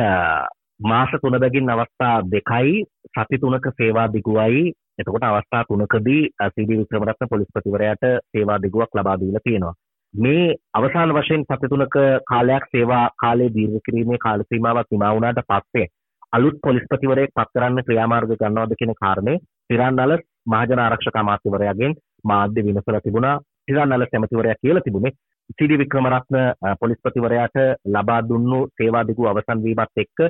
මාස 0.80 1.18
තුන 1.22 1.38
බැගින් 1.38 1.70
අවස්ථා 1.70 2.16
දෙකයි 2.26 2.84
සති 3.14 3.38
තුනක 3.38 3.66
සේවා 3.76 4.08
දිගුවයි 4.08 4.72
එතකොට 4.98 5.24
අවස්ථා 5.24 5.64
තුනකදී 5.64 6.22
සීඩී 6.48 6.78
වික්‍රමරත්න 6.78 7.30
පොලිස්පතිවරයාට 7.30 8.04
සේවා 8.28 8.58
දිගුවක් 8.58 8.94
ලබා 8.94 9.20
දීලා 9.20 9.44
තියෙනවා. 9.44 9.74
මේ 10.14 10.56
අවසාන 10.72 11.10
වශයෙන් 11.10 11.44
සති 11.44 11.68
තුනක 11.68 11.94
කාලයක් 12.26 12.64
සේවා 12.66 13.04
කාලේ 13.16 13.50
දීර්ඝ 13.50 13.80
කිරීමේ 13.86 14.18
කාල 14.18 14.42
සීමාවක් 14.44 14.90
නිමා 14.90 15.14
වුණාට 15.14 15.40
පස්සේ 15.44 15.86
අලුත් 16.32 16.56
පොලිස්පතිවරයෙක් 16.62 17.32
පත් 17.32 17.48
කරන්න 17.52 17.84
ක්‍රියාමාර්ග 17.84 18.34
ගන්නවද 18.34 18.76
කියන 18.76 18.92
කාරණේ 18.94 19.38
තිරන්නල 19.68 20.12
මහජන 20.46 20.78
ආරක්ෂක 20.78 21.16
අමාත්‍යවරයාගෙන් 21.16 21.96
මාධ්‍ය 22.24 22.64
විමසලා 22.64 23.00
තිබුණා 23.00 23.40
තිරන්නල 23.66 24.06
සැමතිවරයා 24.06 24.60
කියලා 24.60 24.84
තිබුණේ 24.84 25.16
සිඩි 25.52 25.78
වික්‍රමරත්න 25.78 26.38
පොලිස්පතිවරයාට 26.80 27.56
ලබා 27.88 28.20
දුන්නු 28.24 28.60
සේවාදිකු 28.76 29.26
අවසන් 29.26 29.64
වීමත් 29.64 30.04
එක්ක 30.04 30.26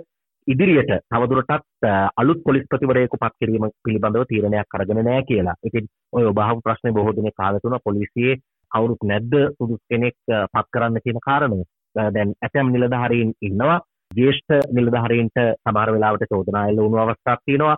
ඉදිරියට 0.48 0.94
තවදුරටත් 1.08 1.90
අලුත් 2.16 2.40
පොලිස්පතිවරයෙකු 2.44 3.16
පත් 3.16 3.34
කිරීම 3.38 3.68
පිළිබඳව 3.82 4.24
තීරණයක් 4.26 4.74
අරගෙන 4.74 5.04
නෑ 5.04 5.22
කියලා. 5.24 5.58
ඉතින් 5.64 5.86
ඔය 6.12 6.24
ඔබහම 6.24 6.64
ප්‍රශ්නේ 6.64 6.92
බොහෝ 6.92 7.12
දෙනෙක් 7.12 7.40
අහලා 7.40 7.60
තුන 7.60 7.78
පොලිසියේ 7.84 8.40
කවුරුත් 8.72 9.02
නැද්ද 9.02 9.32
සුදුසු 9.50 9.82
කෙනෙක් 9.88 10.16
පත් 10.48 10.66
කරන්න 10.70 10.98
කියන 10.98 11.18
කාරණය. 11.20 11.62
දැන් 12.10 12.34
ඇතැම් 12.38 12.72
නිලධාරීන් 12.72 13.32
ඉන්නවා. 13.40 13.80
ජ්‍යෙෂ්ඨ 14.10 14.72
නිලධාරීන්ට 14.72 15.38
සමහර 15.62 15.92
වෙලාවට 15.92 16.30
චෝදනා 16.30 16.68
එල්ල 16.68 16.78
වුණු 16.78 16.98
අවස්ථාවක් 16.98 17.44
තියෙනවා. 17.44 17.76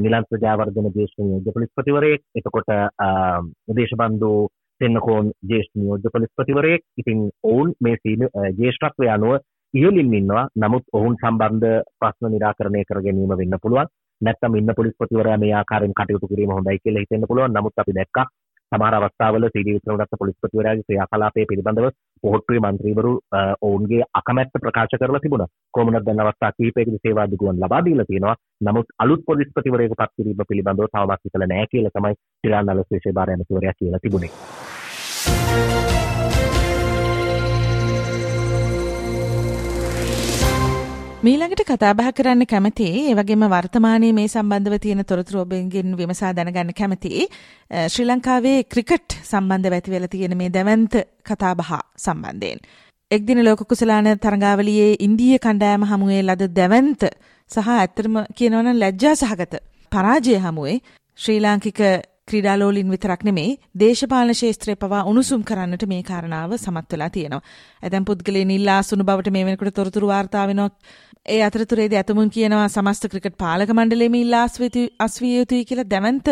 නිලන්ත 0.00 0.36
ජයවර්ධන 0.38 0.90
ජ්‍යෙෂ්ඨ 0.90 1.20
නියෝජ්‍ය 1.20 1.50
පොලිස්පතිවරයෙක්. 1.52 2.22
එතකොට 2.34 2.70
දේශබන්දු 3.76 4.30
තෙන්නකෝන් 4.80 5.32
ජ්‍යෙෂ්ඨ 5.44 5.74
නියෝජ්‍ය 5.76 6.14
පොලිස්පතිවරයෙක්. 6.14 6.86
ඉතින් 6.98 7.26
ඔවුන් 7.44 7.74
මේ 7.80 7.98
ජ්‍යෙෂ්ඨත්වය 8.52 9.08
අනුව 9.08 9.40
ඉහලින් 9.74 10.14
ඉන්නවා 10.14 10.46
නමුත් 10.54 10.84
ඔවුන් 10.92 11.14
සම්බන්ධ 11.18 11.82
ප්‍රශ්න 11.98 12.30
නිරාකරණය 12.30 12.82
කර 12.84 13.00
ගැනීම 13.02 13.32
වෙන්න 13.32 13.56
පුළුවන් 13.58 13.88
නැත්තම් 14.20 14.54
ඉන්න 14.54 14.72
පොලිස්පතිවරයා 14.76 15.38
මේ 15.38 15.52
ආකාරයෙන් 15.52 15.94
කටයුතු 15.94 16.28
කිරීම 16.28 16.52
හොඳයි 16.52 16.78
කියලා 16.78 17.02
හිතෙන්න 17.02 17.26
පුළුවන් 17.26 17.52
නමුත් 17.52 17.74
අපි 17.76 17.94
දැක්කා 17.94 18.26
සමහර 18.72 18.96
අවස්ථාවල 18.96 19.46
සීඩී 19.46 19.76
වික්‍රමරත්න 19.76 20.20
පොලිස්පතිවරයාගේ 20.20 20.86
ක්‍රියාකලාපය 20.86 21.46
පිළිබඳව 21.50 21.88
පොහොට්ටුවේ 22.24 22.62
මන්ත්‍රීවරු 22.62 23.12
ඔවුන්ගේ 23.62 24.02
අකමැත්ත 24.14 24.54
ප්‍රකාශ 24.58 24.96
කරලා 24.96 25.20
තිබුණා. 25.20 25.50
කොහොමද 25.72 25.98
දැන් 26.00 26.22
අවස්ථා 26.22 26.52
කිහිපයකදී 26.52 27.02
සේවා 27.02 27.26
දිගුවන් 27.26 27.60
ලබා 27.60 27.82
දීලා 27.84 28.08
තියෙනවා. 28.08 28.36
නමුත් 28.62 28.94
අලුත් 28.98 29.26
පොලිස්පතිවරයෙකු 29.26 30.00
පත් 30.00 30.12
කිරීම 30.16 30.46
පිළිබඳව 30.48 30.88
තවමත් 30.88 31.20
හිතලා 31.24 31.48
නැහැ 31.48 31.72
කියලා 31.72 31.96
තමයි 31.96 32.14
ශ්‍රී 32.14 32.54
ලංකාවේ 32.54 32.86
විශේෂ 32.86 33.14
භාර 33.14 33.30
ඇමතිවරයා 33.30 33.78
කියලා 33.78 34.02
තිබුණේ. 34.02 34.32
මීළඟට 41.24 41.60
කතාබහ 41.66 42.08
කරන්න 42.10 42.44
කැමති 42.44 42.86
ඒ 43.00 43.12
වගේම 43.14 43.44
වර්තමානයේ 43.46 44.12
මේ 44.12 44.26
සම්බන්ධව 44.26 44.74
තියෙන 44.78 45.00
තොරතුරු 45.02 45.38
ඔබෙන්ගෙන් 45.40 45.94
විමසා 45.96 46.32
දැනගන්න 46.32 46.72
කැමති 46.72 47.10
ශ්‍රී 47.86 48.06
ලංකාවේ 48.06 48.56
ක්‍රිකට් 48.64 49.16
සම්බන්ධව 49.22 49.74
ඇති 49.74 49.94
වෙලා 49.94 50.10
තියෙන 50.10 50.34
මේ 50.36 50.50
දැවැන්ත 50.50 50.94
කතාබහ 51.22 51.70
සම්බන්ධයෙන් 51.98 52.60
එක්දින 53.10 53.40
ලෝක 53.42 53.62
කුසලාන 53.64 54.10
තරඟාවලියේ 54.18 54.90
ඉන්දීය 55.00 55.38
කණ්ඩායම 55.38 55.86
හමුවේ 55.86 56.22
ලද 56.22 56.50
දැවැන්ත 56.52 57.06
සහ 57.50 57.70
ඇත්තටම 57.70 58.18
කියනවනම් 58.34 58.76
ලැජ්ජා 58.76 59.14
සහගත 59.16 59.62
පරාජය 59.92 60.36
හමුවේ 60.40 60.76
ශ්‍රී 61.18 61.40
ලාංකික 61.40 61.80
ක්‍රීඩාලෝලින් 62.26 62.90
විතරක් 62.90 63.22
නෙමේ 63.22 63.56
දේශපාලන 63.76 64.34
ශේත්‍රය 64.34 64.74
පවා 64.76 65.02
උණුසුම් 65.06 65.42
කරන්නට 65.42 65.82
මේ 65.86 66.02
කාරණාව 66.02 66.54
සමත් 66.56 66.92
වෙලා 66.92 67.10
තියෙනවා. 67.10 67.42
ඇතැම් 67.82 68.04
පුද්ගලයන් 68.04 68.50
ඉල්ලා 68.50 68.78
අසුණු 68.78 69.04
බවට 69.04 69.32
මේ 69.32 69.44
වෙනකොට 69.44 69.74
තොරතුරු 69.74 70.06
වාර්තා 70.06 70.46
වෙනවා. 70.46 70.70
ඒ 71.26 71.40
අතරතුරේදී 71.42 71.96
ඇතමුන් 71.96 72.30
කියනවා 72.30 72.64
සමස්ත 72.68 73.06
ක්‍රිකට් 73.08 73.36
පාලක 73.38 73.70
මණ්ඩලයේම 73.72 74.16
ඉල්ලා 74.18 74.42
අස්විය 74.98 75.30
යුතුයි 75.30 75.64
කියලා 75.64 75.86
දැවන්ත 75.86 76.26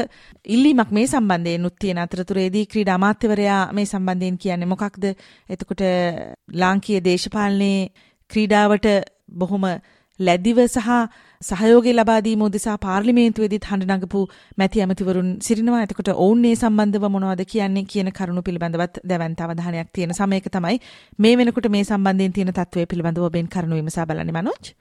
ඉල්ලීමක් 0.47 0.91
මේ 0.91 1.07
සම්බන්ධයෙන් 1.07 1.69
උත් 1.69 1.77
තියෙන 1.81 2.01
අතරතුරේදී 2.03 2.67
ක්‍රීඩා 2.67 2.99
අමාත්‍යවරයා 3.01 3.63
මේ 3.73 3.87
සම්බන්ධයෙන් 3.87 4.37
කියන්නේ 4.39 4.69
මොකක්ද? 4.69 5.05
එතකොට 5.49 5.83
ලාංකීය 6.55 7.01
දේශපාලනයේ 7.01 7.81
ක්‍රීඩාවට 8.31 8.89
බොහොම 9.35 9.65
ලැදිව 10.21 10.59
සහ 10.67 10.89
සහයෝගය 11.41 11.93
ලබා 11.93 12.21
දීම 12.27 12.43
උදෙසා 12.47 12.77
පාර්ලිමේන්තුවේදීත් 12.85 13.69
හඬ 13.71 13.93
නගපු 13.97 14.21
මැති 14.61 14.83
ඇමතිවරුන් 14.85 15.31
සිටිනවා. 15.47 15.83
එතකොට 15.87 16.11
ඔවුන් 16.15 16.41
මේ 16.45 16.55
සම්බන්ධව 16.55 17.07
මොනවද 17.15 17.43
කියන්නේ 17.53 17.89
කියන 17.93 18.11
කරුණු 18.19 18.43
පිළිබඳවත් 18.49 19.01
දැවන්ත 19.11 19.41
අවධානයක් 19.47 19.91
තියෙන 19.95 20.15
සමයක 20.21 20.49
තමයි 20.57 20.79
මේ 21.19 21.39
වෙනකොට 21.41 21.69
මේ 21.77 21.85
සම්බන්ධයෙන් 21.85 22.37
තියෙන 22.39 22.53
තත්ත්වය 22.53 22.87
පිළිබඳව 22.93 23.29
ඔබෙන් 23.31 23.49
කරුණු 23.55 23.81
විමසා 23.81 24.07
බලන්නේ 24.07 24.37
මනෝජ්. 24.39 24.75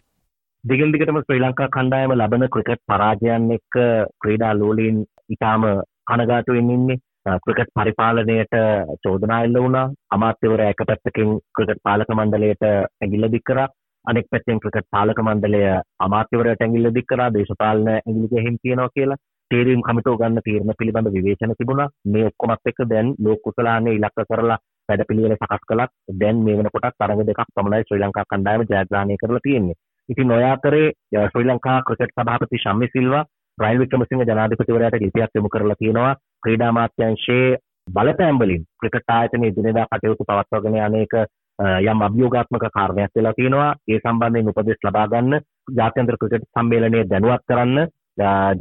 දිගින් 0.63 0.91
දිගටම 0.93 1.21
ශ්‍රී 1.21 1.43
ලංකා 1.45 1.69
කණ්ඩායම 1.75 2.17
ලබන 2.17 2.49
ක්‍රිකට් 2.55 2.83
පරාජයන් 2.89 3.47
එක්ක 3.57 3.79
ක්‍රීඩා 4.23 4.53
ලෝලීන් 4.59 4.99
ඉතාම 5.35 5.63
කනගාටුවෙන් 6.09 6.75
ඉන්නේ. 6.77 7.01
ක්‍රිකට් 7.45 7.71
පරිපාලනයට 7.77 8.55
චෝදනා 9.03 9.43
එල්ල 9.45 9.57
වුණා. 9.63 9.87
අමාත්‍යවරයා 10.15 10.73
එක 10.73 10.83
පැත්තකින් 10.89 11.37
ක්‍රිකට් 11.55 11.81
පාලක 11.87 12.11
මණ්ඩලයට 12.17 12.67
ඇගිල්ල 12.67 13.31
දික් 13.35 13.45
කරා. 13.49 13.67
අනෙක් 14.07 14.27
පැත්තෙන් 14.27 14.59
ක්‍රිකට් 14.59 14.87
පාලක 14.89 15.19
මණ්ඩලය 15.19 15.61
අමාත්‍යවරයට 15.99 16.61
ඇඟිල්ල 16.61 16.89
දික් 16.91 17.07
කරා 17.07 17.29
දේශපාලන 17.31 17.89
ඇඟිලි 17.89 18.29
ගැහිම් 18.29 18.57
තියනවා 18.57 18.89
කියලා 18.89 19.21
තේරීම් 19.51 19.81
කමිටුව 19.81 20.17
ගන්න 20.17 20.41
තීරණ 20.41 20.77
පිළිබඳ 20.77 21.09
විවේචන 21.09 21.53
තිබුණා 21.53 21.89
මේ 22.07 22.27
ඔක්කොමත් 22.27 22.69
එක්ක 22.69 22.79
දැන් 22.87 23.13
ලෝක 23.19 23.41
කුසලානේ 23.41 23.95
ඉලක්ක 23.95 24.23
කරලා 24.25 24.59
වැඩපිළිවෙල 24.89 25.35
සකස් 25.35 25.65
කළත් 25.65 25.93
දැන් 26.15 26.43
මේ 26.45 26.57
වෙනකොටත් 26.57 26.95
තරඟ 26.95 27.23
දෙකක් 27.23 27.41
පමණයි 27.51 27.83
ශ්‍රී 27.83 28.01
ලංකා 28.01 28.25
කණ්ඩායම 28.25 28.63
ජයග්‍රහණය 28.63 29.17
කරලා 29.17 29.43
තියෙන්නේ. 29.43 29.79
ඉතින් 30.09 30.31
ඔය 30.31 30.45
අතරේ 30.45 30.87
ශ්‍රී 31.25 31.47
ලංකා 31.47 31.77
ක්‍රිකට් 31.83 32.15
සභාපති 32.15 32.63
ශම්මි 32.63 32.91
සිල්වා 32.93 33.23
රයිල් 33.57 33.79
වික්‍රමසිංහ 33.79 34.23
ජනාධිපතිවරයාට 34.23 34.97
ලිපියක් 34.97 35.35
යොමු 35.35 35.49
කරලා 35.49 35.79
තියෙනවා 35.79 36.15
ක්‍රීඩා 36.43 36.69
අමාත්‍යාංශයේ 36.69 37.59
බලපෑම් 37.87 38.39
වලින් 38.39 38.63
ක්‍රිකට් 38.79 39.09
ආයතනයේ 39.09 39.53
දිනදා 39.57 39.85
කටයුතු 39.87 40.23
පවත්වාගෙන 40.23 40.79
යන්නේක 40.79 41.13
යම් 41.61 42.01
අභියෝගාත්මක 42.01 42.65
කාරණයක් 42.73 43.11
වෙලා 43.15 43.33
තියෙනවා. 43.33 43.71
ඒ 43.87 43.99
සම්බන්ධයෙන් 43.99 44.51
උපදෙස් 44.51 44.85
ලබා 44.87 45.07
ගන්න 45.07 45.41
ජාත්‍යන්තර 45.77 46.17
ක්‍රිකට් 46.21 46.47
සම්මේලනය 46.53 47.03
දැනුවත් 47.09 47.43
කරන්න 47.47 47.79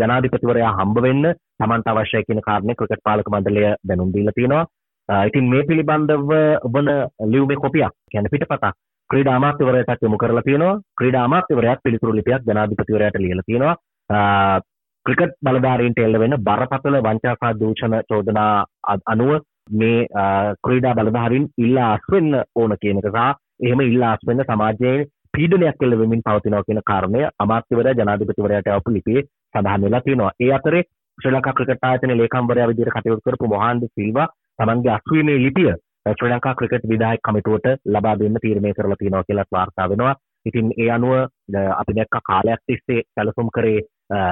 ජනාධිපතිවරයා 0.01 0.77
හම්බ 0.79 1.03
වෙන්න 1.03 1.25
තමන්ට 1.59 1.89
අවශ්‍යයි 1.89 2.27
කියන 2.27 2.43
කාරණේ 2.49 2.79
ක්‍රිකට් 2.79 3.05
පාලක 3.05 3.33
මණ්ඩලය 3.33 3.65
දැනුම් 3.89 4.13
දීලා 4.15 4.37
තියෙනවා. 4.37 4.65
ඉතින් 5.29 5.51
මේ 5.51 5.67
පිළිබඳව 5.69 6.31
වන 6.75 6.89
ලියුමේ 7.33 7.57
කොපියක් 7.57 7.95
කියන්නේ 8.11 8.33
පිටපතක් 8.35 8.75
ක්‍රීඩා 9.11 9.37
අමාත්‍යවරයාට 9.37 10.03
යොමු 10.03 10.19
කරලා 10.19 10.43
තියෙනවා. 10.43 10.81
ක්‍රීඩා 10.99 11.25
අමාත්‍යවරයාත් 11.25 11.85
පිළිතුරු 11.85 12.17
ලිපියක් 12.17 12.43
ජනාධිපතිවරයාට 12.47 13.19
ලියලා 13.19 13.47
තියෙනවා. 13.47 13.77
ක්‍රිකට් 15.07 15.35
බලධාරීන්ට 15.45 15.99
එල්ල 15.99 16.19
වෙන 16.23 16.37
බරපතල 16.47 16.97
වංචා 17.07 17.37
සහ 17.37 17.59
දූෂණ 17.61 17.97
චෝදනා 18.09 18.65
අනුව 19.07 19.31
මේ 19.73 20.07
ක්‍රීඩා 20.65 20.95
බලධාරින් 20.95 21.49
ඉල්ලා 21.59 21.89
අස්වෙන්න 21.93 22.37
ඕන 22.55 22.77
කියනක 22.81 23.07
සහ 23.07 23.27
එහෙම 23.61 23.81
ඉල්ලා 23.83 24.13
අස්වෙන්න 24.13 24.45
සමාජයේ 24.45 24.97
පීඩනයක් 25.35 25.77
කෙල්ල 25.79 25.99
වෙමින් 25.99 26.23
පවතිනවා 26.23 26.63
කියන 26.63 26.81
කාරණය 26.85 27.21
අමාත්‍යවරයා 27.39 27.99
ජනාධිපතිවරයාට 27.99 28.71
අවපු 28.71 28.95
ලිපියේ 28.95 29.27
සඳහන් 29.55 29.85
වෙලා 29.85 30.01
තියෙනවා. 30.01 30.33
ඒ 30.41 30.53
අතරේ 30.53 30.83
ශ්‍රී 31.19 31.35
ලංකා 31.35 31.55
ක්‍රිකට් 31.55 31.85
ආයතනයේ 31.85 32.17
ලේකම්වරයා 32.17 32.69
විදිහට 32.69 32.95
කටයුතු 32.97 33.25
කරපු 33.25 33.49
මොහන්ද 33.49 33.87
සිල්වා 33.91 34.29
තමන්ගේ 34.59 34.93
අස්වීමේ 34.93 35.39
ලිපිය 35.39 35.71
ශ්‍රී 36.11 36.33
ලංකා 36.33 36.55
ක්‍රිකට් 36.55 36.89
විධායක 36.89 37.23
කමිටුවට 37.23 37.71
ලබා 37.87 38.19
දෙන්න 38.19 38.43
තීරණය 38.43 38.75
කරලා 38.75 39.01
තියෙනවා 39.01 39.25
කියලා 39.25 39.49
වාර්තා 39.53 39.89
වෙනවා. 39.89 40.15
ඉතින් 40.47 40.69
ඒ 40.79 40.91
අනුව 40.91 41.15
අපි 41.73 41.97
දැක්ක 41.97 42.21
කාලයක් 42.25 42.61
තිස්සේ 42.67 43.03
සැලසුම් 43.15 43.51
කරේ 43.51 43.81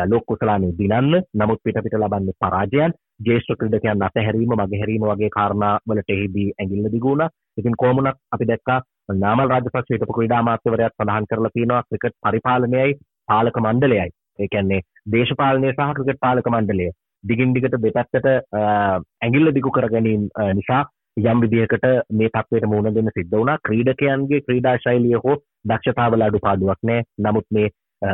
ලෝක 0.07 0.25
කුසලානේ 0.27 0.77
දිනන්න 0.79 1.21
නමුත් 1.35 1.61
පිට 1.65 1.83
පිට 1.85 1.97
ලබන්නේ 1.97 2.39
පරාජයන් 2.41 2.93
ජේෂ්ඨ 3.21 3.59
ක්‍රීඩකයන් 3.61 4.05
අතහැරීම 4.09 4.55
මගහැරීම 4.55 5.09
වගේ 5.11 5.31
කාරණා 5.37 5.75
වලට 5.89 6.17
එහිදී 6.17 6.49
ඇඟිල්ල 6.53 6.93
දිගුණා. 6.93 7.31
ඉතින් 7.59 7.79
කොහොමුණත් 7.83 8.21
අපි 8.33 8.49
දැක්කා 8.51 8.79
නාමල් 9.17 9.51
රාජපක්ෂ 9.51 9.93
හිටපු 9.93 10.19
ක්‍රීඩා 10.19 10.41
අමාත්‍යවරයාත් 10.45 10.97
සඳහන් 10.97 11.29
කරලා 11.31 11.55
තියෙනවා 11.55 11.83
ක්‍රිකට් 11.89 12.17
පරිපාලනයයි 12.25 12.99
පාලක 13.29 13.59
මණ්ඩලයයි. 13.65 14.09
ඒ 14.39 14.49
කියන්නේ 14.53 14.81
දේශපාලනය 15.13 15.73
සහ 15.73 15.95
ක්‍රිකට් 15.97 16.21
පාලක 16.21 16.53
මණ්ඩලය 16.55 16.89
දිගින් 17.25 17.57
දිගට 17.57 17.77
දෙපැත්තට 17.79 18.31
ඇඟිල්ල 18.63 19.55
දිගු 19.59 19.71
කර 19.71 19.89
ගැනීම 19.95 20.29
නිසා 20.55 20.85
යම් 21.23 21.41
විදිහකට 21.43 21.87
මේ 22.13 22.31
තත්වයට 22.31 22.71
මුහුණ 22.73 22.95
දෙන්න 22.95 23.13
සිද්ධ 23.15 23.35
වුණා 23.35 23.59
ක්‍රීඩකයන්ගේ 23.65 24.45
ක්‍රීඩා 24.47 24.77
ශෛලිය 24.85 25.21
හෝ 25.25 25.37
දක්ෂතාවල 25.65 26.27
අඩුපාඩුවක් 26.27 26.81
නැහැ. 26.83 27.07
නමුත් 27.19 27.47
මේ 27.51 27.69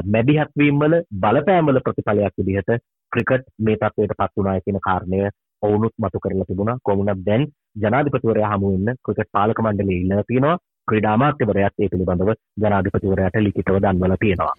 මැදිහත්වීම් 0.09 0.79
වල 0.81 0.95
බලපෑම්වල 1.23 1.81
ප්‍රතිඵලයක් 1.81 2.39
විදිහට 2.41 2.71
ක්‍රිකට් 3.15 3.49
මේ 3.67 3.81
තත්වයට 3.81 4.15
පත් 4.21 4.31
වුණා 4.37 4.61
කියන 4.67 4.81
කාරණය 4.87 5.25
ඔවුනුත් 5.63 5.95
මතු 5.99 6.23
කරලා 6.25 6.49
තිබුණා. 6.49 6.79
කොමුණත් 6.83 7.27
දැන් 7.27 7.49
ජනාධිපතිවරයා 7.83 8.55
හමු 8.55 8.73
වෙන්න 8.75 9.03
ක්‍රිකට් 9.05 9.35
පාලක 9.37 9.61
මණ්ඩලයේ 9.61 10.01
ඉල්ලලා 10.05 10.31
තියෙනවා. 10.31 10.57
ක්‍රීඩා 10.89 11.13
අමාත්‍යවරයාත් 11.19 11.83
ඒ 11.83 11.91
පිළිබඳව 11.93 12.33
ජනාධිපතිවරයාට 12.63 13.45
ලිඛිතව 13.45 13.79
දන්වලා 13.85 14.23
තියෙනවා. 14.23 14.55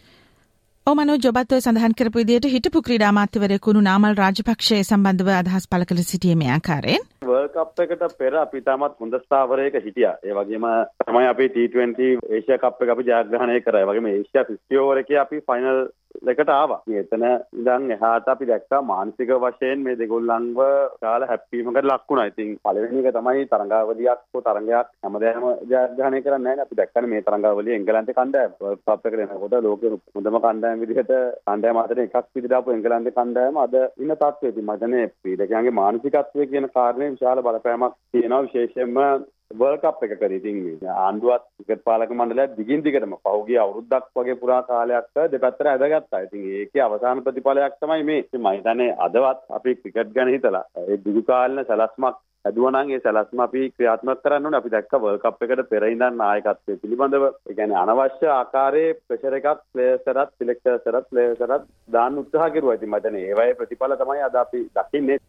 ඕමනෝ 0.87 1.17
ජොබත්ව 1.23 1.57
සඳහන් 1.57 1.93
කරපු 1.99 2.19
විදිහට 2.21 2.47
හිටපු 2.53 2.81
ක්‍රීඩා 2.87 3.11
අමාත්‍යවරයෙකුණු 3.13 3.81
නාමල් 3.85 4.17
රාජපක්ෂය 4.19 4.75
සම්බන්ධව 4.81 5.31
අදහස් 5.35 5.67
පළ 5.71 5.85
කළ 5.89 6.01
සිටියේ 6.09 6.39
මේ 6.41 6.51
ආකාරයෙන් 6.55 7.05
වර්ල්ඩ් 7.29 7.55
කප් 7.55 7.85
එකට 7.85 8.17
පෙර 8.19 8.37
අපි 8.41 8.61
තාමත් 8.67 8.97
හොඳ 9.03 9.17
ස්ථාවරයක 9.21 9.77
හිටියා. 9.85 10.15
ඒ 10.27 10.35
වගේම 10.39 10.67
තමයි 11.07 11.29
අපි 11.33 11.49
T20 11.55 12.09
ඒෂියා 12.31 12.61
කප් 12.63 12.87
එක 12.87 12.95
අපි 12.95 13.07
ජයග්‍රහණය 13.09 13.59
කරා. 13.67 13.83
ඒ 13.83 13.89
වගේම 13.91 14.09
ඒෂියා 14.11 14.45
50 14.51 14.81
ඕවර් 14.83 15.03
එකේ 15.03 15.19
අපි 15.23 15.41
ෆයිනල් 15.51 15.81
එකට 16.23 16.49
ආවා. 16.49 16.79
එතන 17.01 17.25
ඉඳන් 17.53 17.91
එහාට 17.95 18.27
අපි 18.27 18.47
දැක්කා 18.49 18.81
මානසික 18.83 19.31
වශයෙන් 19.43 19.83
මේ 19.85 19.95
දෙගොල්ලන්ව 19.95 20.59
කාල 21.01 21.25
හැප්පීමකට 21.31 21.81
ලක් 21.83 22.03
වුණා. 22.09 22.27
ඉතින් 22.31 22.55
පළවෙනි 22.65 23.03
එක 23.03 23.17
තමයි 23.17 23.45
තරඟාවලියක් 23.47 24.21
හෝ 24.29 24.41
තරඟයක් 24.41 24.91
හැමදාම 25.03 25.45
ජයග්‍රහණය 25.71 26.21
කරන්නේ 26.21 26.43
නැහැ. 26.45 26.65
අපි 26.65 26.79
දැක්කනේ 26.81 27.11
මේ 27.13 27.25
තරඟාවලිය 27.27 27.77
එංගලන්තේ 27.77 28.17
කණ්ඩායම 28.19 28.57
වර්ල්ඩ් 28.59 28.83
කප් 28.85 29.11
එකට 29.11 29.23
එනකොට 29.25 29.57
ලෝකෙ 29.61 29.93
හොඳම 30.15 30.39
කණ්ඩායම 30.39 30.83
විදිහට 30.83 31.13
කණ්ඩායම 31.45 31.81
අතර 31.83 32.03
එකක් 32.05 32.17
විදිහට 32.35 32.57
ආපු 32.57 32.75
එංගලන්තේ 32.77 33.17
කණ්ඩායම 33.19 33.61
අද 33.65 33.75
ඉන්න 33.75 34.15
තත්ත්වය. 34.15 34.49
ඉතින් 34.49 34.65
මම 34.65 34.73
හිතන්නේ 34.75 35.05
ක්‍රීඩකයන්ගේ 35.13 35.77
මානසිකත්වය 35.81 36.49
කියන 36.51 36.71
කාරණේ 36.75 37.13
විශාල 37.13 37.45
බලපෑමක් 37.45 37.97
තියෙනවා 38.11 38.43
විශේෂයෙන්ම 38.47 39.25
වර්ල්ඩ් 39.51 39.81
කප් 39.81 40.05
එකකට 40.05 40.31
ඉතින් 40.35 40.57
ආණ්ඩුවත් 40.91 41.43
ක්‍රිකට් 41.59 41.83
පාලක 41.85 42.11
මණ්ඩලයත් 42.11 42.55
දිගින් 42.57 42.81
දිගටම 42.81 43.13
පහුගිය 43.19 43.59
අවුරුද්දක් 43.61 44.07
වගේ 44.15 44.35
පුරා 44.35 44.61
කාලයක් 44.63 45.09
දෙපැත්තට 45.31 45.69
ඇදගත්තා. 45.73 46.21
ඉතින් 46.21 46.47
ඒකේ 46.51 46.81
අවසාන 46.81 47.23
ප්‍රතිඵලයක් 47.23 47.75
තමයි 47.79 48.03
මේ. 48.03 48.23
මම 48.33 48.47
හිතන්නේ 48.49 48.95
අදවත් 48.99 49.43
අපි 49.51 49.75
ක්‍රිකට් 49.75 50.15
ගැන 50.15 50.33
හිතලා 50.35 50.63
ඒ 50.77 50.97
දිගු 50.99 51.23
කාලින 51.23 51.65
සැලැස්මක් 51.65 52.17
හැදුවනම් 52.45 52.91
ඒ 52.91 52.99
සැලැස්ම 53.03 53.39
අපි 53.45 53.61
ක්‍රියාත්මක 53.69 54.21
කරන්න 54.23 54.45
ඕනේ. 54.45 54.59
අපි 54.59 54.73
දැක්ක 54.73 54.93
වර්ල්ඩ් 54.95 55.23
කප් 55.23 55.47
එකට 55.47 55.69
පෙර 55.69 55.85
ඉඳන් 55.87 56.19
නායකත්වයේ 56.21 56.81
පිළිබඳව 56.83 57.25
ඒ 57.27 57.55
කියන්නේ 57.59 57.79
අනවශ්‍ය 57.83 58.29
ආකාරයේ 58.31 58.93
ප්‍රෙෂර් 59.07 59.37
එකක් 59.39 59.63
ප්ලේයර්ස්ටත් 59.73 60.35
සිලෙක්ටර්ස්ටත් 60.37 61.09
ප්ලේයර්ස්ටටත් 61.09 61.67
දාන්න 61.93 62.21
උත්සාහ 62.23 62.51
කෙරුවා. 62.51 62.77
ඉතින් 62.77 62.89
මම 62.89 62.97
හිතන්නේ 62.97 63.25
ඒවයේ 63.29 63.57
ප්‍රතිඵල 63.59 63.97
තමයි 63.97 64.21
අද 64.21 64.39
අපි 64.43 64.63
දකින්නේ. 64.77 65.19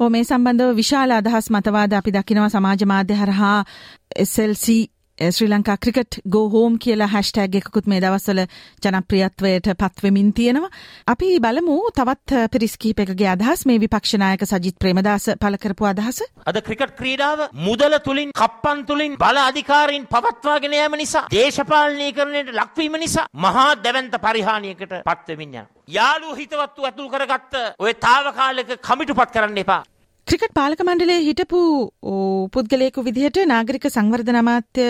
ඕ 0.00 0.10
මේ 0.10 0.24
සම්බන්ධව 0.24 0.76
විශාල 0.76 1.10
අදහස් 1.12 1.50
මතවාද 1.50 1.92
අපි 1.92 2.16
දකිනවා 2.18 2.50
සමාජ 2.50 2.90
මාධ්‍ය 2.92 3.22
හරහා 3.22 3.58
SLC 4.26 4.76
Sri 5.18 5.48
Lanka 5.48 5.76
cricket 5.80 6.18
go 6.34 6.48
home 6.54 6.74
කියලා 6.84 7.06
හැෂ්ටෑග් 7.12 7.54
එකකුත් 7.60 7.86
මේ 7.92 8.00
දවස්වල 8.04 8.40
ජනප්‍රියත්වයට 8.84 9.68
පත්වෙමින් 9.82 10.32
තියෙනවා. 10.32 10.68
අපි 11.12 11.28
බලමු 11.40 11.76
තවත් 11.96 12.42
පිරිස් 12.52 12.76
කිහිපයකගේ 12.76 13.30
අදහස් 13.34 13.64
මේ 13.66 13.80
විපක්ෂ 13.84 14.18
නායක 14.22 14.44
සජිත් 14.50 14.76
ප්‍රේමදාස 14.78 15.30
පළ 15.40 15.56
කරපු 15.62 15.88
අදහස. 15.92 16.20
අද 16.46 16.60
ක්‍රිකට් 16.68 16.92
ක්‍රීඩාව 17.00 17.46
මුදල 17.54 17.98
තුලින් 18.04 18.36
කප්පන් 18.42 18.84
තුලින් 18.84 19.16
බල 19.16 19.42
අධිකාරීන් 19.46 20.06
පවත්වාගෙන 20.06 20.78
යාම 20.80 20.98
නිසා 21.02 21.26
දේශපාලනීකරණයට 21.32 22.52
ලක්වීම 22.60 23.00
නිසා 23.00 23.26
මහා 23.32 23.68
දැවැන්ත 23.82 24.20
පරිහානියකට 24.20 24.96
පත්වෙමින් 25.08 25.48
යනවා. 25.48 25.66
යාළුවෝ 25.88 26.36
හිතවත්තු 26.36 26.84
ඇතුල් 26.84 27.10
කරගත්ත 27.10 27.60
ඔය 27.78 27.94
తాවකාලික 28.06 28.80
කමිටුපත් 28.82 29.30
කරන්න 29.32 29.64
එපා. 29.64 29.82
ක්‍රිකට් 30.30 30.54
පාලක 30.58 30.80
මණ්ඩලයේ 30.84 31.18
හිටපු 31.24 31.58
පුද්ගලයෙකු 32.54 33.02
විදිහට 33.08 33.36
නාගරික 33.50 33.84
සංවර්ධන 33.86 34.38
අමාත්‍ය 34.40 34.86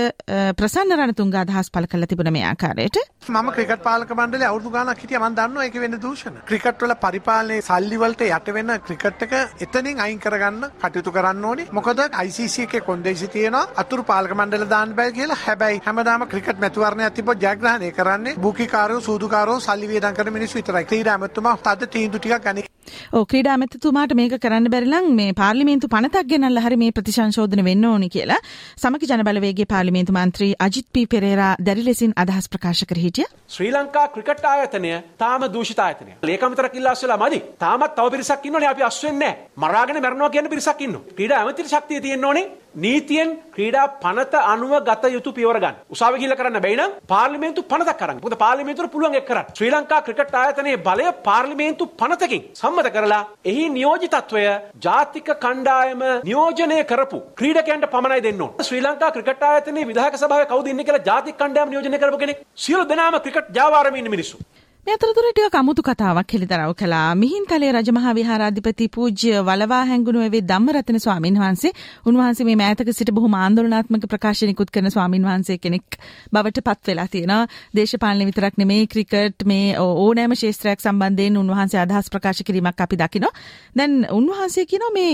ප්‍රසන්න 0.61 0.95
රණතුංග 0.97 1.35
අදහස් 1.40 1.69
පළ 1.75 1.88
කරලා 1.93 2.09
තිබුණ 2.12 2.31
මේ 2.37 2.45
ආකාරයට 2.50 2.97
මම 3.28 3.50
ක්‍රිකට් 3.57 3.83
පාලක 3.88 4.14
මණ්ඩලයේ 4.19 4.49
අවුරුදු 4.50 4.73
ගාණක් 4.76 5.02
හිටියා 5.02 5.21
මම 5.23 5.37
දන්නවා 5.38 5.66
ඒක 5.66 5.76
වෙන 5.83 5.97
දූෂණ. 6.05 6.38
ක්‍රිකට් 6.50 6.85
වල 6.85 6.95
පරිපාලනයේ 7.02 7.66
සල්ලි 7.69 7.99
වලට 8.02 8.28
යට 8.28 8.49
වෙන 8.59 8.73
ක්‍රිකට් 8.87 9.25
එක 9.26 9.35
එතනින් 9.66 10.00
අයින් 10.05 10.23
කරගන්න 10.25 10.64
කටයුතු 10.85 11.12
කරන්න 11.16 11.45
ඕනේ. 11.50 11.66
මොකද 11.78 12.00
ICC 12.25 12.57
එකේ 12.64 12.83
කොන්දේසි 12.88 13.28
තියෙනවා 13.35 13.66
අතුරු 13.85 14.07
පාලක 14.12 14.33
මණ්ඩල 14.38 14.64
දාන්න 14.73 14.95
බෑ 15.00 15.12
කියලා. 15.19 15.38
හැබැයි 15.43 15.83
හැමදාම 15.88 16.25
ක්‍රිකට් 16.33 16.64
මැතිවරණයක් 16.64 17.19
තිබ්බොත් 17.19 17.45
ජයග්‍රහණය 17.45 17.93
කරන්නේ 17.99 18.38
බුකිකාරයෝ 18.47 19.05
සූදුකාරයෝ 19.11 19.61
සල්ලි 19.61 19.93
වියදම් 19.93 20.16
කරන 20.21 20.33
මිනිස්සු 20.38 20.62
විතරයි. 20.62 20.88
ක්‍රීඩා 20.93 21.19
ඇමතුමා 21.19 21.55
තද 21.69 21.90
තීන්දුව 21.97 22.25
ටිකක් 22.25 22.49
ගනි. 22.49 22.66
ඕ 23.12 23.25
ක්‍රීඩා 23.25 23.55
ඇමතිතුමාට 23.57 24.14
මේක 24.14 24.37
කරන්න 24.38 24.71
බැරි 24.71 24.90
නම් 24.90 25.09
මේ 25.14 25.33
පාර්ලිමේන්තු 25.33 25.88
පනතක් 25.88 26.26
ගෙනල්ලා 26.33 26.64
හරි 26.66 26.76
මේ 26.76 26.93
ප්‍රතිසංශෝධන 26.93 27.64
වෙන්න 27.69 27.87
ඕනි 27.87 28.09
කියලා 28.09 28.40
සමග 28.76 29.11
ජනබලවේගයේ 29.11 29.66
පාර්ලිමේන්තු 29.66 30.16
මන්ත්‍රී 30.16 30.52
අජිත් 30.61 30.88
පී 30.93 31.07
පෙරේරා 31.09 31.52
දැරි 31.61 31.85
ලෙසින් 31.85 32.14
අදහස් 32.16 32.49
ප්‍රකාශ 32.49 32.85
කර 32.85 32.99
හිටිය. 32.99 33.26
ශ්‍රී 33.49 33.73
ලංකා 33.73 34.07
ක්‍රිකට් 34.09 34.47
ආයතනය 34.47 34.93
තාම 35.19 35.49
දූෂිත 35.52 35.81
ආයතනය. 35.81 36.12
ලේකම්තරක් 36.23 36.75
ඉල්ලා 36.75 36.93
අස්සලා 36.93 37.19
මදි. 37.19 37.40
තාමත් 37.59 37.97
තව 37.97 38.11
පිරිසක් 38.11 38.47
ඉන්නෝනේ 38.47 38.71
අපි 38.71 38.83
අස් 38.83 39.02
වෙන්නේ 39.05 39.33
නැහැ. 39.33 39.50
මරාගෙන 39.59 40.02
මැරනවා 40.02 40.31
කියන 40.31 40.49
පිරිසක් 40.49 40.81
ඉන්නවා. 40.81 41.05
ක්‍රීඩා 41.16 41.40
ඇමතිට 41.40 41.69
ශක්තිය 41.69 42.00
තියෙන්න 42.00 42.25
ඕනේ. 42.25 42.47
නීතියෙන් 42.85 43.30
ක්‍රීඩා 43.54 43.87
පනත 44.02 44.35
අනුව 44.52 44.73
ගත 44.88 45.11
යුතු 45.14 45.30
පියවර 45.37 45.59
ගන්න. 45.62 45.76
උසාවි 45.95 46.18
ගිහිල්ලා 46.21 46.38
කරන්න 46.40 46.62
බැයි 46.64 46.76
නම් 46.76 46.92
පාර්ලිමේන්තු 47.12 47.62
පනතක් 47.71 47.97
කරන්න. 48.00 48.18
මොකද 48.25 48.37
පාර්ලිමේන්තුවට 48.42 48.92
පුළුවන් 48.95 49.16
එක් 49.21 49.26
කරන්න. 49.30 49.47
ශ්‍රී 49.59 49.71
ලංකා 49.75 50.00
ක්‍රිකට් 50.06 50.37
ආයතනයේ 50.40 50.76
බලය 50.88 51.06
පාර්ලිමේන්තු 51.28 51.87
පනතකින් 52.00 52.42
සම්මත 52.61 52.90
කරලා 52.97 53.23
එහි 53.50 53.64
නියෝජිතත්වය 53.76 54.45
ජාතික 54.87 55.30
කණ්ඩායම 55.45 56.04
නියෝජනය 56.28 56.78
කරපු 56.92 57.23
ක්‍රීඩකයන්ට 57.40 57.88
පමණයි 57.95 58.23
දෙන්න 58.28 58.45
ඕන. 58.47 58.52
ශ්‍රී 58.68 58.85
ලංකා 58.87 59.11
ක්‍රිකට් 59.16 59.48
ආයතනයේ 59.51 59.88
විධායක 59.92 60.20
සභාවේ 60.22 60.51
කවුද 60.53 60.70
ඉන්නේ 60.74 60.88
කියලා 60.90 61.07
ජාතික 61.11 61.40
කණ්ඩායම 61.40 61.72
නියෝජනය 61.72 61.98
කරපු 61.98 62.22
කෙනෙක්. 62.24 62.44
සියලු 62.66 62.85
දෙනාම 62.92 63.20
ක්‍රිකට් 63.24 63.53
ජාවාරමේ 63.59 64.05
ඉන්න 64.05 64.14
මිනිස්සු. 64.16 64.38
මේ 64.87 64.94
අතරතුර 64.94 65.27
ටික 65.27 65.55
අමුතු 65.59 65.83
කතාවක් 65.83 66.33
හෙළිදරව් 66.33 66.72
කළා. 66.72 67.14
මිහින්තලේ 67.14 67.70
රජමහා 67.72 68.12
විහාරාධිපති 68.14 68.87
පූජ්‍ය 68.88 69.33
වලවා 69.40 69.81
හැංගුණු 69.85 70.20
එවේ 70.22 70.42
ධම්මරතන 70.42 70.99
ස්වාමින් 70.99 71.40
වහන්සේ 71.42 71.72
උන්වහන්සේ 72.07 72.46
මේ 72.46 72.55
මෑතක 72.55 72.92
සිට 72.92 73.11
බොහොම 73.11 73.35
ආందోලනාත්මක 73.35 74.07
ප්‍රකාශනිකුත් 74.07 74.70
කරන 74.70 74.90
ස්වාමින් 74.90 75.27
වහන්සේ 75.29 75.59
කෙනෙක් 75.59 75.99
බවට 76.33 76.64
පත් 76.66 76.87
වෙලා 76.87 77.09
තියෙනවා. 77.09 77.49
දේශපාලන 77.77 78.27
විතරක් 78.31 78.55
නෙමෙයි 78.57 78.87
ක්‍රිකට් 78.87 79.42
මේ 79.44 79.75
ඕනෑම 79.81 80.37
ශාස්ත්‍රයක් 80.37 80.81
සම්බන්ධයෙන් 80.81 81.40
උන්වහන්සේ 81.42 81.83
අදහස් 81.83 82.12
ප්‍රකාශ 82.12 82.44
කිරීමක් 82.44 82.81
අපි 82.81 82.96
දකිනවා. 82.96 83.35
දැන් 83.77 84.07
උන්වහන්සේ 84.12 84.66
කියනවා 84.66 84.94
මේ 84.94 85.12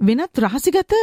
වෙනත් 0.00 0.38
රහසිගත 0.38 0.96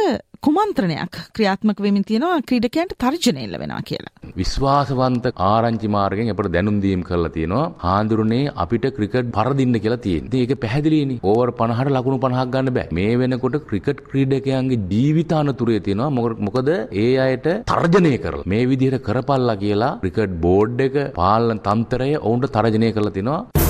කුමන්ත්‍රණයක් 0.46 1.16
ක්‍රියාත්මක 1.36 1.78
වෙමින් 1.84 2.04
තියෙනවා 2.08 2.42
ක්‍රීඩකයන්ට 2.48 2.92
තර්ජනය 3.02 3.40
එල්ල 3.46 3.56
වෙනවා 3.62 3.80
කියලා. 3.88 4.12
විශ්වාසවන්ත 4.40 5.26
ආරංචි 5.48 5.88
මාර්ගයෙන් 5.96 6.30
අපිට 6.34 6.50
දැනුම් 6.56 6.76
දීම් 6.84 7.02
කරලා 7.08 7.32
තියෙනවා. 7.36 7.64
හාඳුරුනේ 7.86 8.52
අපිට 8.64 8.86
ක්‍රිකට් 8.98 9.32
පරදින්න 9.38 9.80
කියලා 9.84 10.00
තියෙනවා. 10.06 10.30
ඉතින් 10.30 10.44
ඒක 10.44 10.62
පැහැදිලිනේ. 10.64 11.18
ඕවර් 11.32 11.50
50ට 11.62 11.94
ලකුණු 11.96 12.20
50ක් 12.26 12.46
ගන්න 12.54 12.74
බෑ. 12.78 12.88
මේ 12.98 13.18
වෙනකොට 13.22 13.58
ක්‍රිකට් 13.70 14.04
ක්‍රීඩකයන්ගේ 14.10 14.80
ජීවිත 14.92 15.34
අනතුරේ 15.40 15.80
තියෙනවා. 15.88 16.10
මොකද 16.48 16.70
ඒ 17.04 17.12
අයට 17.26 17.48
තර්ජනය 17.72 18.14
කරලා 18.26 18.48
මේ 18.54 18.64
විදිහට 18.72 19.04
කරපල්ලා 19.08 19.60
කියලා 19.64 19.94
ක්‍රිකට් 20.04 20.40
බෝඩ් 20.46 20.84
එක 20.88 20.98
පාලන 21.20 21.64
තන්ත්‍රය 21.68 22.12
ඔවුන්ට 22.26 22.52
තර්ජනය 22.58 22.90
කරලා 22.98 23.16
තිනවා. 23.18 23.67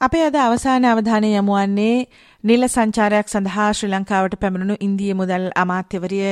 අපේ 0.00 0.22
අද 0.24 0.36
අවසාන 0.36 0.84
අවධානය 0.84 1.30
යමුවන්නේ 1.34 1.96
නිල 2.44 2.62
සංචාරයක් 2.66 3.26
සඳහා 3.28 3.66
ශ්‍රී 3.72 3.90
ලංකාවට 3.90 4.34
පැමිණුණු 4.40 4.76
ඉන්දිය 4.80 5.12
මුදල් 5.12 5.44
අමාත්‍යවරිය 5.54 6.30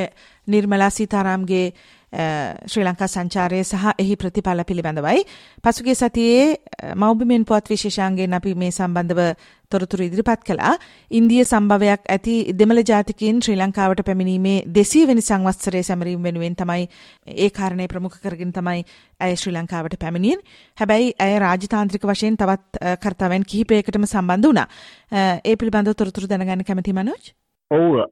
නිර්මලා 0.49 0.89
සීතාරාම්ගේ 0.91 1.67
ශ්‍රී 2.13 2.85
ලංකා 2.85 3.07
සංචාරය 3.07 3.61
සහ 3.63 3.93
එහි 3.99 4.17
ප්‍රතිඵල 4.17 4.65
පිළිබඳවයි. 4.65 5.25
පසුගිය 5.63 5.95
සතියේ 5.95 6.95
මෞබිමෙන් 6.97 7.45
පුවත් 7.45 7.69
විශේෂාංගයෙන් 7.69 8.33
අපි 8.33 8.55
මේ 8.55 8.71
සම්බන්ධව 8.71 9.37
තොරතුරු 9.71 10.05
ඉදිරිපත් 10.05 10.45
කළා. 10.45 10.79
ඉන්දිය 11.11 11.45
සම්භවයක් 11.45 12.09
ඇති 12.09 12.35
දෙමළ 12.55 12.83
ජාතිකයින් 12.83 13.43
ශ්‍රී 13.43 13.61
ලංකාවට 13.61 14.01
පැමිණීමේ 14.09 14.65
200 14.73 15.07
වෙනි 15.07 15.21
සංවත්සරයේ 15.21 15.85
සැමරීම 15.85 16.25
වෙනුවෙන් 16.25 16.57
තමයි 16.57 16.89
ඒ 17.27 17.51
කාරණේ 17.51 17.89
ප්‍රමුඛ 17.89 18.19
කරගෙන 18.25 18.53
තමයි 18.53 18.85
ඇය 19.21 19.37
ශ්‍රී 19.37 19.57
ලංකාවට 19.59 20.01
පැමිණියේ. 20.01 20.41
හැබැයි 20.79 21.13
ඇය 21.19 21.39
රාජතාන්ත්‍රික 21.39 22.09
වශයෙන් 22.09 22.41
තවත් 22.41 22.97
කර්තව්‍යයන් 23.05 23.45
කිහිපයකටම 23.45 24.09
සම්බන්ධ 24.09 24.49
වුණා. 24.49 24.69
ඒ 25.45 25.57
පිළිබඳව 25.57 25.93
තොරතුරු 25.95 26.27
දැනගන්න 26.27 26.65
කැමති 26.65 26.97
මනෝජ්? 26.97 27.35
ඔව් 27.71 28.09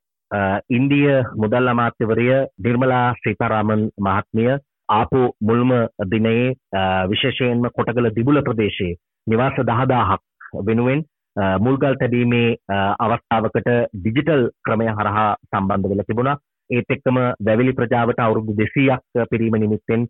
ඉන්දිය 0.70 1.10
මුදල් 1.36 1.68
අමාත්‍යවරිය 1.68 2.38
නිර්මලා 2.60 3.14
සීතාරාමන් 3.16 3.82
මහත්මිය 4.00 4.56
ආපු 4.90 5.20
මුල්ම 5.42 5.70
දිනයේ 6.06 6.54
විශේෂයෙන්ම 7.06 7.68
කොටගල 7.70 8.10
දිබුල 8.12 8.42
ප්‍රදේශයේ 8.42 8.96
නිවාස 9.26 9.60
දහදාහක් 9.62 10.20
වෙනුවෙන් 10.62 11.04
මුල්ගල් 11.58 11.96
තැබීමේ 11.96 12.56
අවස්ථාවකට 12.98 13.70
ඩිජිටල් 13.94 14.44
ක්‍රමය 14.62 14.86
හරහා 14.90 15.30
සම්බන්ධ 15.46 15.88
වෙලා 15.88 16.06
තිබුණා 16.06 16.36
ඒත් 16.70 16.90
එක්කම 16.90 17.18
වැවිලි 17.40 17.72
ප්‍රජාවට 17.72 18.20
අවුරුදු 18.20 18.52
200ක් 18.54 19.26
පිරීම 19.30 19.56
නිමිත්තෙන් 19.56 20.06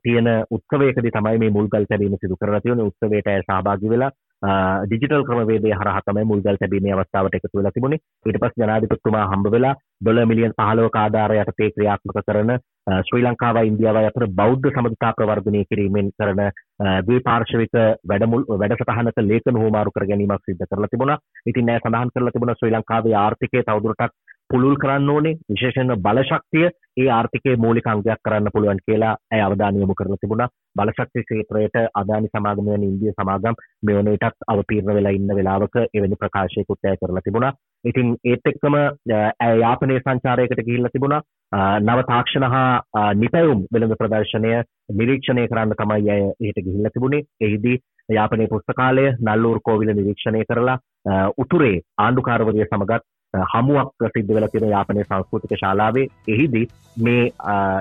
තියෙන 0.00 0.28
උත්සවයකදී 0.50 1.10
තමයි 1.10 1.38
මේ 1.38 1.50
මුල්ගල් 1.50 1.86
තැබීම 1.86 2.16
සිදු 2.16 2.36
කරලා 2.36 2.60
තියෙන්නේ 2.60 2.86
උත්සවයට 2.86 3.30
සහභාගී 3.40 3.90
වෙලා 3.90 4.10
ඩිජිටල් 4.84 5.24
ක්‍රමවේදය 5.24 5.72
හරහා 5.72 6.00
තමයි 6.02 6.24
මුල්ගල් 6.26 6.56
තැබීමේ 6.56 6.94
අවස්ථාවට 6.94 7.36
එකතු 7.36 7.58
වෙලා 7.58 7.70
තිබුණේ 7.70 8.00
ඊට 8.26 8.38
පස්සේ 8.38 8.64
ජනාධිපතිතුමා 8.64 9.24
හම්බ 9.26 9.50
වෙලා 9.52 9.74
ඩොලර් 10.00 10.26
මිලියන් 10.26 10.54
15ක 10.58 10.98
ආධාරය 10.98 11.38
යටතේ 11.40 11.70
ක්‍රියාත්මක 11.70 12.18
කරන 12.20 12.52
ශ්‍රී 13.02 13.24
ලංකාවයි 13.24 13.70
ඉන්දියාවයි 13.70 14.08
අතර 14.08 14.26
බෞද්ධ 14.32 14.68
සමගතා 14.72 15.12
ප්‍රවර්ධනය 15.14 15.64
කිරීමෙන් 15.64 16.10
කරන 16.14 16.42
ද්විපාර්ශ්වික 17.06 17.80
වැඩමුල් 18.04 18.44
වැඩසටහනක 18.54 19.22
ලේඛන 19.22 19.60
හුවමාරු 19.62 19.94
කර 19.94 20.06
ගැනීමක් 20.06 20.44
සිදු 20.44 20.66
කරලා 20.66 20.92
තිබුණා. 20.92 21.18
ඉතින් 21.46 21.66
නෑ 21.66 21.80
සඳහන් 21.80 22.14
කරලා 22.14 22.34
තිබුණා 22.34 22.58
ශ්‍රී 22.58 22.74
ලංකාවේ 22.74 23.16
ආර්ථිකය 23.16 23.62
තවදුරටත් 23.62 24.14
පුළුල් 24.50 24.76
කරන්න 24.76 25.10
ඕනේ 25.10 25.38
විශේෂයෙන්ම 25.48 25.94
බලශක්තිය 26.00 26.66
ඒ 26.96 27.08
ආර්ථිකයේ 27.10 27.56
මූලික 27.58 27.86
අංගයක් 27.86 28.20
කරන්න 28.20 28.52
පුළුවන් 28.52 28.84
කියලා 28.86 29.14
ඇය 29.30 29.42
අවධානය 29.42 29.80
යොමු 29.80 29.94
කරලා 29.94 30.20
තිබුණා. 30.20 30.52
බලශක්ති 30.76 31.22
ක්ෂේත්‍රයට 31.22 31.78
අදානි 31.94 32.30
සමාගම 32.30 32.66
වෙන 32.66 32.84
ඉන්දිය 32.84 33.14
සමාගම් 33.14 33.60
මේ 33.82 33.96
වන 33.96 34.10
විටත් 34.10 34.48
අවතීර්ණ 34.48 34.96
වෙලා 34.96 35.14
ඉන්න 35.18 35.34
වෙලාවක 35.34 35.78
එවැනි 35.80 36.20
ප්‍රකාශයකුත් 36.20 36.84
ඇය 36.84 36.96
කරලා 36.96 37.24
තිබුණා. 37.24 37.52
ඉතින් 37.84 38.14
ඒත් 38.24 38.50
එක්කම 38.50 38.76
ඇය 38.76 39.54
යාපනයේ 39.60 40.02
සංචාරයකට 40.02 40.62
ගිහිල්ලා 40.62 40.94
තිබුණා 40.94 41.22
නව 41.80 42.04
තාක්ෂණ 42.04 42.48
හා 42.48 43.08
නිපැයුම් 43.14 43.66
වෙළඳ 43.70 43.96
ප්‍රදර්ශනය 43.96 44.52
නිරීක්ෂණය 44.92 45.48
කරන්න 45.48 45.76
තමයි 45.76 46.10
ඇය 46.10 46.30
එහෙට 46.36 46.62
ගිහිල්ලා 46.62 46.94
තිබුණේ 46.94 47.26
එහිදී 47.40 47.76
යාපනයේ 48.08 48.48
පුස්තකාලය 48.48 49.06
නල්ලූර් 49.20 49.60
කෝවිල 49.62 49.92
නිරීක්ෂණය 49.92 50.44
කරලා 50.44 50.78
උතුරේ 51.38 51.76
ආණ්ඩුකාරවරිය 51.98 52.66
සමගත් 52.66 53.02
හමුවක් 53.52 54.08
සිද්ධ 54.14 54.34
වෙලා 54.36 54.50
තියෙන 54.52 54.70
යාපනයේ 54.70 55.06
සංස්කෘතික 55.08 55.54
ශාලාවේ 55.62 56.06
එහිදී 56.34 56.66
මේ 57.06 57.22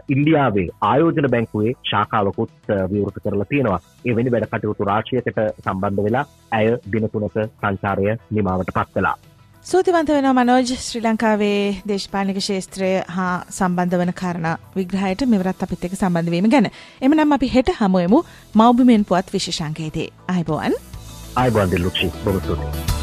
ඉන්දියාවේ 0.10 0.68
ආයෝජන 0.92 1.30
බැංකුවේ 1.36 1.74
ශාඛාවකුත් 1.92 2.72
විවෘත 2.92 3.20
කරලා 3.26 3.50
තියෙනවා. 3.52 3.82
ඒ 4.06 4.16
වෙනි 4.16 4.34
වැඩ 4.34 4.50
කටයුතු 4.54 4.90
රාශියකට 4.92 5.44
සම්බන්ධ 5.66 6.08
වෙලා 6.08 6.26
ඇය 6.58 6.74
දින 6.94 7.10
තුනක 7.14 7.38
සංචාරය 7.38 8.18
නිමාවට 8.32 8.74
පත් 8.74 8.90
කළා. 8.96 9.18
සූතිවන්ත 9.66 10.10
වෙන 10.10 10.30
මනෝජ් 10.36 10.72
ශ්‍රී 10.78 11.04
ලංකාවේ 11.04 11.60
දේශපාලික 11.90 12.40
ශේත්‍රය 12.48 12.90
හා 13.18 13.36
සම්බන්ධ 13.50 14.00
වන 14.00 14.14
කාරණ 14.22 14.50
විග්‍රහයට 14.76 15.24
මෙවරත් 15.34 15.64
අපිත් 15.68 15.86
එක 15.90 15.96
සම්බන්ධවීම 16.00 16.50
ගැන 16.56 16.72
එමනම් 17.02 17.38
අපි 17.38 17.52
හෙට 17.56 17.72
හමුවමු 17.80 18.20
මෞබිමෙන් 18.56 19.08
පුවත් 19.12 19.32
විශෂංකේතේ 19.38 20.10
අයිබෝවන් 20.36 20.76
අයිබන්දිල් 21.38 21.84
ලුක්ෂි 21.84 22.12
බොමස්තුතියි. 22.26 23.03